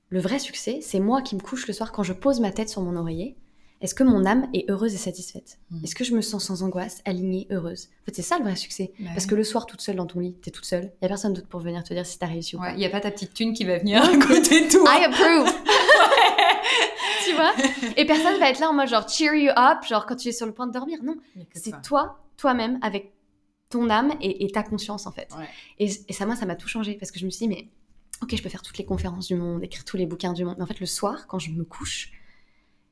[0.10, 2.70] le vrai succès, c'est moi qui me couche le soir quand je pose ma tête
[2.70, 3.36] sur mon oreiller.
[3.84, 5.84] Est-ce que mon âme est heureuse et satisfaite Mm.
[5.84, 8.56] Est-ce que je me sens sans angoisse, alignée, heureuse En fait, c'est ça le vrai
[8.56, 8.94] succès.
[9.00, 10.92] Bah Parce que le soir, toute seule dans ton lit, t'es toute seule.
[11.02, 12.68] Il y a personne d'autre pour venir te dire si t'as réussi ou pas.
[12.68, 14.84] Ouais, il n'y a pas ta petite thune qui va venir à côté de toi.
[14.98, 15.54] I approve.
[17.26, 17.54] tu vois
[17.98, 20.32] Et personne va être là en mode genre cheer you up, genre quand tu es
[20.32, 21.00] sur le point de dormir.
[21.04, 21.16] Non,
[21.54, 23.12] c'est toi, toi-même, avec
[23.70, 25.30] ton âme et, et ta conscience en fait.
[25.38, 25.48] Ouais.
[25.80, 27.68] Et, et ça, moi, ça m'a tout changé parce que je me suis dit, mais
[28.22, 30.56] ok, je peux faire toutes les conférences du monde, écrire tous les bouquins du monde.
[30.58, 32.12] Mais en fait, le soir, quand je me couche,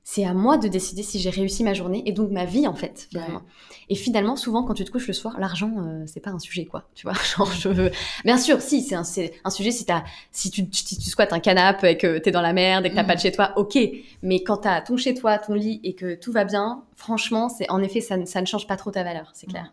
[0.04, 2.74] c'est à moi de décider si j'ai réussi ma journée et donc ma vie en
[2.74, 3.44] fait finalement.
[3.90, 6.66] Et finalement, souvent quand tu te couches le soir, l'argent euh, c'est pas un sujet
[6.66, 6.90] quoi.
[6.96, 7.92] Tu vois, genre je veux.
[8.26, 9.86] Bien sûr, si c'est un, sujet si
[10.32, 12.96] si tu, si tu squattes un canapé et que t'es dans la merde et que
[12.96, 13.08] t'as Mhm.
[13.08, 13.78] pas de chez toi, ok.
[14.24, 17.70] Mais quand t'as ton chez toi, ton lit et que tout va bien, franchement, c'est
[17.70, 19.72] en effet ça, ne- ça ne change pas trop ta valeur, c'est clair.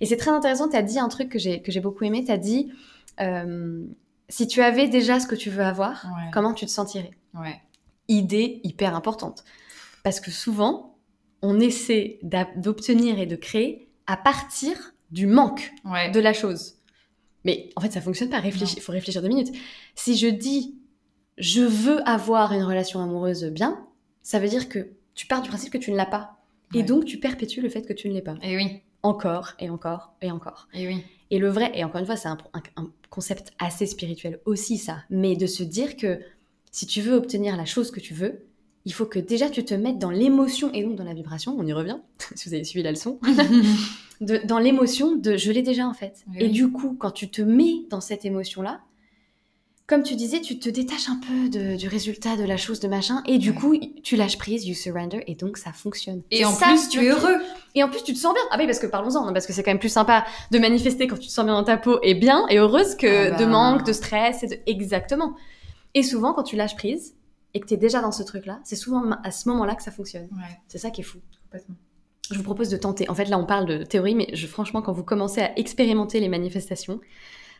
[0.00, 0.68] Et c'est très intéressant.
[0.68, 2.24] T'as dit un truc que j'ai que j'ai beaucoup aimé.
[2.24, 2.70] T'as dit
[3.20, 3.84] euh,
[4.28, 6.30] si tu avais déjà ce que tu veux avoir, Ouais.
[6.32, 7.10] comment tu te sentirais?
[7.34, 7.60] Ouais.
[8.08, 9.44] Idée hyper importante.
[10.02, 10.96] Parce que souvent,
[11.42, 12.18] on essaie
[12.56, 14.76] d'obtenir et de créer à partir
[15.10, 16.10] du manque Ouais.
[16.10, 16.74] de la chose.
[17.44, 18.40] Mais en fait, ça fonctionne pas.
[18.44, 19.52] Il faut réfléchir deux minutes.
[19.94, 20.76] Si je dis
[21.38, 23.86] je veux avoir une relation amoureuse bien,
[24.22, 26.38] ça veut dire que tu pars du principe que tu ne l'as pas.
[26.74, 28.34] Et donc, tu perpétues le fait que tu ne l'es pas.
[28.42, 28.80] Et oui.
[29.02, 30.66] Encore et encore et encore.
[30.74, 31.04] Et oui.
[31.30, 34.78] Et le vrai, et encore une fois, c'est un, un- un concept assez spirituel aussi,
[34.78, 36.20] ça, mais de se dire que
[36.76, 38.44] si tu veux obtenir la chose que tu veux,
[38.84, 41.66] il faut que déjà tu te mettes dans l'émotion et donc dans la vibration, on
[41.66, 41.96] y revient,
[42.34, 43.18] si vous avez suivi la leçon,
[44.20, 46.24] de- dans l'émotion de je l'ai déjà en fait.
[46.28, 48.80] Oui, et du coup, quand tu te mets dans cette émotion-là,
[49.86, 52.88] comme tu disais, tu te détaches un peu de- du résultat de la chose, de
[52.88, 53.56] machin, et du Ouais.
[53.56, 56.22] coup, tu lâches prise, you surrender, et donc ça fonctionne.
[56.32, 57.36] Et en ça, plus, tu es heureux.
[57.76, 58.42] Et en plus, tu te sens bien.
[58.50, 61.06] Ah oui, parce que parlons-en, hein, parce que c'est quand même plus sympa de manifester
[61.06, 63.36] quand tu te sens bien dans ta peau et bien et heureuse que Ah bah.
[63.36, 64.56] de manque, de stress et de...
[64.66, 65.34] Exactement.
[65.96, 67.16] Et souvent, quand tu lâches prise
[67.54, 69.90] et que tu es déjà dans ce truc-là, c'est souvent à ce moment-là que ça
[69.90, 70.28] fonctionne.
[70.32, 71.18] Ouais, C'est ça qui est fou.
[71.44, 71.74] complètement.
[72.30, 73.08] Je vous propose de tenter.
[73.08, 76.20] En fait, là, on parle de théorie, mais je, franchement, quand vous commencez à expérimenter
[76.20, 77.00] les manifestations,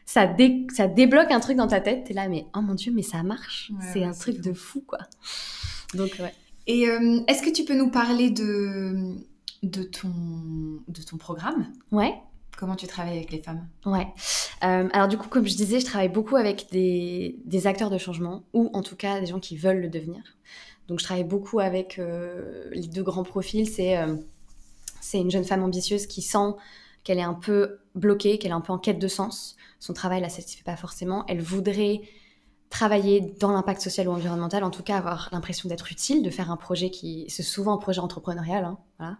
[0.05, 2.05] ça, dé- ça débloque un truc dans ta tête.
[2.05, 3.73] T'es là, mais oh mon dieu, mais ça marche.
[3.73, 4.43] Ouais, c'est ouais, un truc fou.
[4.43, 4.99] de fou, quoi.
[5.95, 6.35] Donc, ouais.
[6.67, 9.15] Et euh, est-ce que tu peux nous parler de,
[9.63, 10.09] de, ton,
[10.89, 11.73] de ton programme?
[11.93, 12.15] Ouais.
[12.57, 13.69] Comment tu travailles avec les femmes?
[13.85, 14.07] Ouais.
[14.65, 18.45] Euh, alors du coup, comme je disais, je travaille beaucoup avec des, acteurs de changement,
[18.55, 20.23] ou en tout cas des gens qui veulent le devenir.
[20.89, 23.69] Donc je travaille beaucoup avec euh, les deux grands profils.
[23.69, 24.17] C'est euh,
[25.01, 26.55] c'est une jeune femme ambitieuse qui sent
[27.05, 29.57] qu'elle est un peu bloquée, qu'elle est un peu en quête de sens.
[29.79, 31.25] Son travail la satisfait pas forcément.
[31.29, 32.01] Elle voudrait
[32.71, 36.51] travailler dans l'impact social ou environnemental, en tout cas avoir l'impression d'être utile, de faire
[36.51, 37.27] un projet qui...
[37.29, 39.19] C'est souvent un projet entrepreneurial, hein,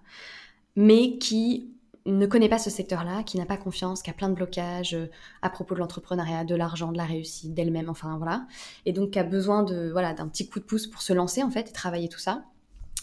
[0.75, 1.76] mais qui
[2.07, 5.11] ne connaît pas ce secteur-là, qui n'a pas confiance, qui a plein de blocages euh,
[5.43, 8.47] à propos de l'entrepreneuriat, de l'argent, de la réussite, d'elle-même, enfin voilà.
[8.85, 11.43] Et donc qui a besoin de voilà d'un petit coup de pouce pour se lancer
[11.43, 12.45] en fait et travailler tout ça.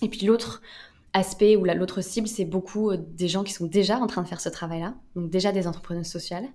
[0.02, 0.62] Et puis l'autre
[1.14, 4.22] aspect ou la- l'autre cible, c'est beaucoup euh, des gens qui sont déjà en train
[4.24, 6.48] de faire ce travail-là, donc déjà des entrepreneurs sociales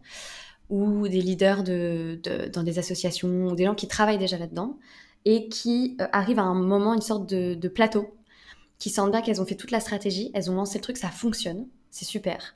[0.71, 4.79] ou des leaders de, de- dans des associations ou des gens qui travaillent déjà là-dedans
[5.25, 8.15] et qui euh, arrivent à un moment, une sorte de, de plateau,
[8.79, 11.09] qui sentent bien qu'elles ont fait toute la stratégie, elles ont lancé le truc, ça
[11.09, 12.55] fonctionne, c'est super.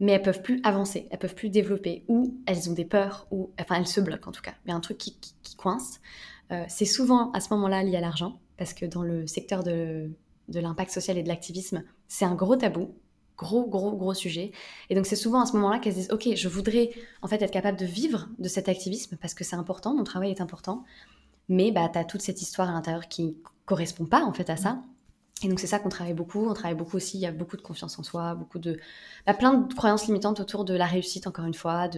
[0.00, 3.50] Mais elles peuvent plus avancer, elles peuvent plus développer, ou elles ont des peurs, ou
[3.60, 4.54] enfin elles se bloquent en tout cas.
[4.64, 6.00] Il y a un truc qui, qui- coince.
[6.52, 10.10] Euh, c'est souvent à ce moment-là lié à l'argent, parce que dans le secteur de,
[10.48, 12.94] de l'impact social et de l'activisme, c'est un gros tabou,
[13.36, 14.52] gros gros gros sujet.
[14.88, 16.90] Et donc c'est souvent à ce moment-là qu'elles se disent, ok, je voudrais
[17.22, 20.30] en fait être capable de vivre de cet activisme parce que c'est important, mon travail
[20.30, 20.84] est important.
[21.48, 24.82] Mais bah t'as toute cette histoire à l'intérieur qui correspond pas en fait à ça.
[25.44, 26.48] Et donc c'est ça qu'on travaille beaucoup.
[26.48, 27.16] On travaille beaucoup aussi.
[27.16, 28.80] Il y a beaucoup de confiance en soi, beaucoup de,
[29.24, 31.88] bah, plein de croyances limitantes autour de la réussite encore une fois.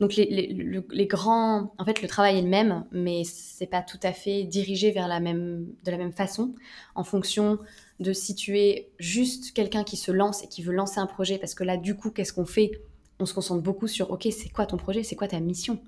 [0.00, 4.00] Donc les, le- grands, en fait, le travail est le même, mais c'est pas tout
[4.02, 6.54] à fait dirigé vers la même, de la même façon,
[6.94, 7.58] en fonction
[7.98, 11.36] de si tu es juste quelqu'un qui se lance et qui veut lancer un projet,
[11.36, 12.70] parce que là, du coup, qu'est-ce qu'on fait?
[13.18, 15.02] On se concentre beaucoup sur, ok, c'est quoi ton projet?
[15.02, 15.82] C'est quoi ta mission?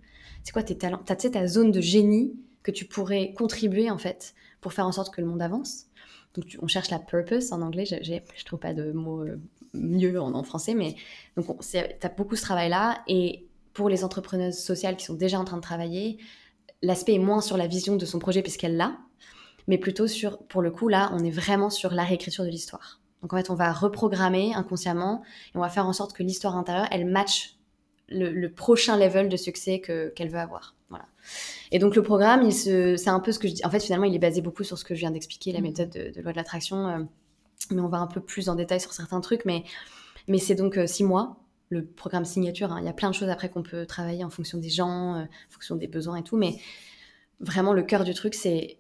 [0.45, 1.01] C'est quoi tes talents?
[1.07, 5.15] T'as, ta zone de génie que tu pourrais contribuer en fait pour faire en sorte
[5.15, 5.87] que le monde avance?
[6.35, 9.41] Donc tu- on cherche la purpose en anglais, je trouve pas de mot euh,
[9.75, 10.95] mieux en, français, mais
[11.37, 15.39] donc on- c'est- t'as beaucoup ce travail-là et pour les entrepreneuses sociales qui sont déjà
[15.39, 16.19] en train de travailler,
[16.83, 18.97] l'aspect est moins sur la vision de son projet puisqu'elle l'a,
[19.69, 23.01] mais plutôt sur, pour le coup là, on est vraiment sur la réécriture de l'histoire.
[23.23, 25.23] Donc en fait, on va reprogrammer inconsciemment
[25.55, 27.57] et on va faire en sorte que l'histoire intérieure, elle matche
[28.09, 30.75] le, prochain level de succès que, qu'elle veut avoir.
[30.93, 31.07] Voilà.
[31.71, 33.65] Et donc le programme, il se, c'est un peu ce que je dis.
[33.65, 35.65] En fait, finalement, il est basé beaucoup sur ce que je viens d'expliquer, la Mhm.
[35.67, 36.87] méthode de, de loi de l'attraction.
[36.89, 36.99] euh,
[37.71, 39.45] mais on va un peu plus en détail sur certains trucs.
[39.45, 39.65] Mais,
[40.29, 41.37] mais c'est donc euh, six mois,
[41.71, 42.71] le programme signature.
[42.73, 42.79] hein.
[42.81, 45.23] Il y a plein de choses après qu'on peut travailler en fonction des gens, euh,
[45.23, 46.37] en fonction des besoins et tout.
[46.37, 46.59] Mais
[47.41, 48.79] vraiment, le cœur du truc, c'est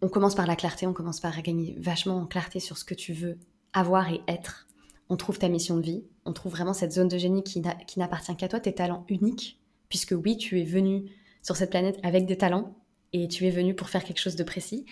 [0.00, 2.94] on commence par la clarté, on commence par gagner vachement en clarté sur ce que
[2.94, 3.38] tu veux
[3.74, 4.66] avoir et être.
[5.10, 7.60] On trouve ta mission de vie, on trouve vraiment cette zone de génie qui
[7.98, 11.04] n'appartient qu'à toi, tes talents uniques, puisque oui, tu es venu
[11.46, 12.74] sur cette planète avec des talents
[13.12, 14.84] et tu es venu pour faire quelque chose de précis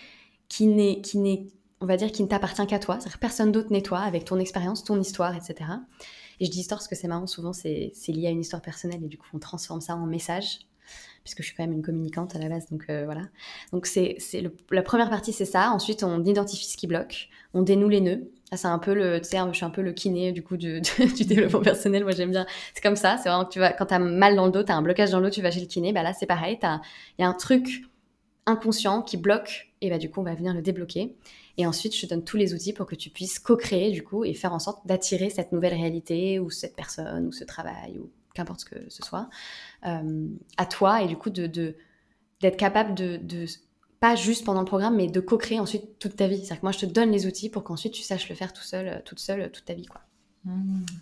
[0.47, 1.47] qui n'est, qui n'est,
[1.81, 2.97] on va dire, qui ne t'appartient qu'à toi.
[2.97, 5.69] C'est-à-dire personne d'autre n'est toi avec ton expérience, ton histoire, etc.
[6.39, 9.03] Et je dis histoire parce que c'est marrant, souvent c'est, lié à une histoire personnelle
[9.03, 10.59] et du coup on transforme ça en message
[11.25, 13.23] puisque je suis quand même une communicante à la base, donc euh, voilà.
[13.73, 15.71] Donc c'est, c'est la première partie, c'est ça.
[15.71, 18.31] Ensuite, on identifie ce qui bloque, on dénoue les nœuds.
[18.51, 20.55] Ah, c'est un peu le, tu sais, je suis un peu le kiné du coup
[20.57, 22.03] du, développement personnel.
[22.03, 22.45] Moi, j'aime bien.
[22.73, 23.17] C'est comme ça.
[23.17, 25.19] C'est vraiment que tu vas, quand t'as mal dans le dos, t'as un blocage dans
[25.19, 25.93] le dos, tu vas chez le kiné.
[25.93, 26.59] Bah là, c'est pareil.
[26.61, 27.85] Il y a un truc
[28.45, 31.15] inconscient qui bloque, et bah du coup, on va venir le débloquer.
[31.57, 34.25] Et ensuite, je te donne tous les outils pour que tu puisses co-créer du coup
[34.25, 38.11] et faire en sorte d'attirer cette nouvelle réalité ou cette personne ou ce travail ou
[38.33, 39.29] qu'importe ce que ce soit
[39.85, 40.27] euh,
[40.57, 41.47] à toi et du coup de-
[42.41, 43.45] d'être capable de, de
[44.05, 46.37] pas juste pendant le programme mais de co-créer ensuite toute ta vie.
[46.37, 48.63] C'est-à-dire que moi je te donne les outils pour qu'ensuite tu saches le faire tout
[48.63, 50.01] seul, euh, toute seule, toute ta vie quoi.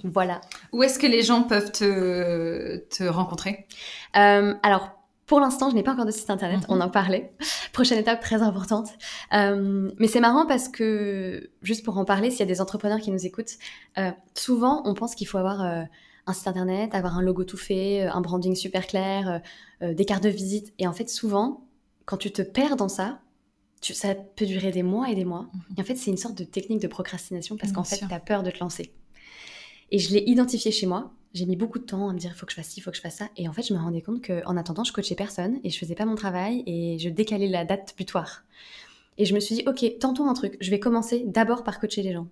[0.05, 0.39] Voilà.
[0.71, 3.67] Où est-ce que les gens peuvent te, te rencontrer?
[4.15, 4.91] Euh, alors,
[5.25, 6.65] pour l'instant, je n'ai pas encore de site internet, Mhm.
[6.69, 7.33] on en parlait.
[7.73, 8.89] Prochaine étape très importante.
[9.33, 12.99] Euh, mais c'est marrant parce que, juste pour en parler, s'il y a des entrepreneurs
[12.99, 13.57] qui nous écoutent,
[13.97, 15.83] euh, souvent on pense qu'il faut avoir euh,
[16.25, 19.39] un site internet, avoir un logo tout fait, euh, un branding super clair, euh,
[19.87, 20.73] euh, des cartes de visite.
[20.79, 21.65] Et en fait, souvent,
[22.05, 23.19] quand tu te perds dans ça,
[23.81, 25.47] tu- ça peut durer des mois et des mois.
[25.77, 28.19] Et en fait, c'est une sorte de technique de procrastination parce qu'en fait, tu as
[28.19, 28.93] peur de te lancer.
[29.91, 31.11] Et je l'ai identifié chez moi.
[31.33, 32.83] J'ai mis beaucoup de temps à me dire, il faut que je fasse ci, il
[32.83, 33.29] faut que je fasse ça.
[33.37, 35.95] Et en fait, je me rendais compte qu'en attendant, je coachais personne et je faisais
[35.95, 38.43] pas mon travail et je décalais la date butoir.
[39.17, 40.57] Et je me suis dit, ok, tentons un truc.
[40.61, 42.27] Je vais commencer d'abord par coacher les gens.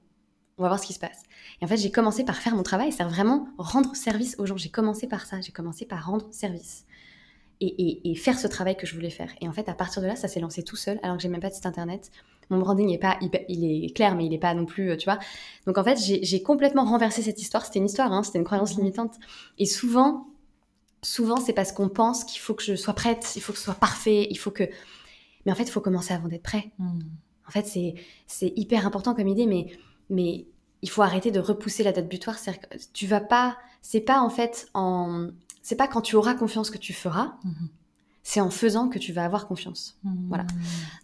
[0.57, 1.23] On va voir ce qui se passe.
[1.61, 4.57] Et en fait, j'ai commencé par faire mon travail, c'est vraiment rendre service aux gens.
[4.57, 5.41] J'ai commencé par ça.
[5.41, 6.85] J'ai commencé par rendre service.
[7.61, 9.31] Et, faire ce travail que je voulais faire.
[9.39, 11.29] Et en fait, à partir de là, ça s'est lancé tout seul, alors que j'ai
[11.29, 12.11] même pas de site internet.
[12.49, 15.19] Mon branding est pas, il est clair, mais il est pas non plus, tu vois.
[15.65, 17.65] Donc en fait, j'ai complètement renversé cette histoire.
[17.65, 18.79] C'était une histoire, hein, c'était une croyance mmh.
[18.79, 19.13] limitante.
[19.57, 20.27] Et souvent,
[21.01, 23.65] souvent, c'est parce qu'on pense qu'il faut que je sois prête, il faut que ce
[23.65, 24.63] soit parfait, il faut que.
[25.45, 26.71] Mais en fait, il faut commencer avant d'être prêt.
[26.77, 26.99] Mmh.
[27.47, 27.65] En fait,
[28.27, 29.67] c'est hyper important comme idée, mais,
[30.09, 30.45] mais
[30.81, 32.37] il faut arrêter de repousser la date butoir.
[32.37, 32.59] C'est
[32.93, 35.29] tu vas pas, c'est pas en fait en,
[35.61, 37.33] c'est pas quand tu auras confiance que tu feras.
[37.43, 37.69] Mhm.
[38.23, 39.97] C'est en faisant que tu vas avoir confiance.
[40.03, 40.25] Mhm.
[40.27, 40.45] Voilà.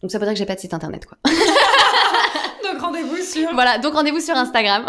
[0.01, 1.18] Donc ça veut dire que j'ai pas de site internet, quoi.
[2.64, 3.51] donc rendez-vous sur.
[3.53, 4.86] Voilà, donc rendez-vous sur Instagram,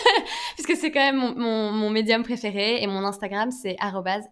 [0.54, 2.82] puisque c'est quand même mon, mon, médium préféré.
[2.82, 3.76] Et mon Instagram, c'est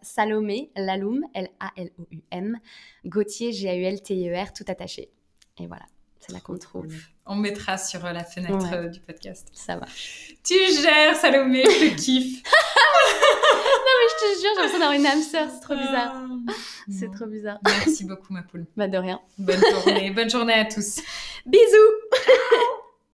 [0.03, 2.59] salomé laloum, L-A-L-O-U-M,
[3.07, 5.11] Gauthier, G-A-U-L-T-I-E-R, tout attaché.
[5.59, 5.85] Et voilà.
[6.21, 6.95] C'est là qu'on trouve.
[7.25, 9.49] On mettra sur euh, la fenêtre euh, du podcast.
[9.55, 9.87] Ça va.
[10.45, 12.43] Tu gères, Salomé, je kiffe.
[14.01, 16.15] mais je te jure, j'ai l'impression d'avoir une âme sœur, c'est trop bizarre.
[16.49, 16.53] Ah,
[16.91, 17.59] c'est trop bizarre.
[17.65, 18.67] Merci beaucoup, ma poule.
[18.77, 19.21] Bah, de rien.
[19.39, 20.11] Bonne journée.
[20.11, 21.01] Bonne journée à tous.
[21.47, 22.10] Bisous.